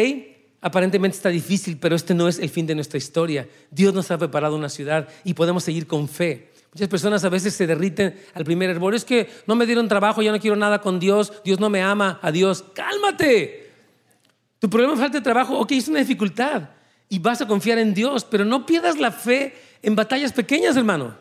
[0.60, 3.48] Aparentemente está difícil, pero este no es el fin de nuestra historia.
[3.70, 6.50] Dios nos ha preparado una ciudad y podemos seguir con fe.
[6.72, 8.94] Muchas personas a veces se derriten al primer hervor.
[8.94, 11.82] Es que no me dieron trabajo, ya no quiero nada con Dios, Dios no me
[11.82, 12.64] ama, adiós.
[12.74, 13.70] Cálmate.
[14.58, 16.70] Tu problema es falta de trabajo, ok, es una dificultad
[17.08, 21.16] y vas a confiar en Dios, pero no pierdas la fe en batallas pequeñas, hermano.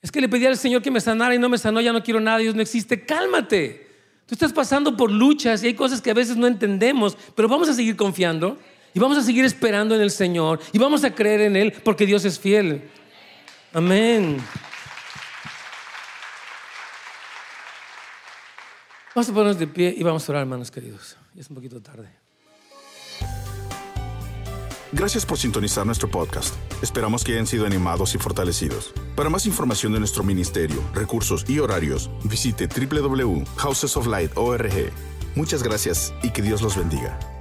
[0.00, 2.02] Es que le pedí al Señor que me sanara y no me sanó, ya no
[2.02, 3.04] quiero nada, Dios no existe.
[3.04, 3.85] Cálmate.
[4.26, 7.68] Tú estás pasando por luchas y hay cosas que a veces no entendemos, pero vamos
[7.68, 8.58] a seguir confiando
[8.92, 12.06] y vamos a seguir esperando en el Señor y vamos a creer en Él porque
[12.06, 12.90] Dios es fiel.
[13.72, 14.38] Amén.
[19.14, 21.16] Vamos a ponernos de pie y vamos a orar, hermanos queridos.
[21.34, 22.25] Ya es un poquito tarde.
[24.96, 26.54] Gracias por sintonizar nuestro podcast.
[26.82, 28.94] Esperamos que hayan sido animados y fortalecidos.
[29.14, 34.92] Para más información de nuestro ministerio, recursos y horarios, visite www.housesoflight.org.
[35.34, 37.35] Muchas gracias y que Dios los bendiga.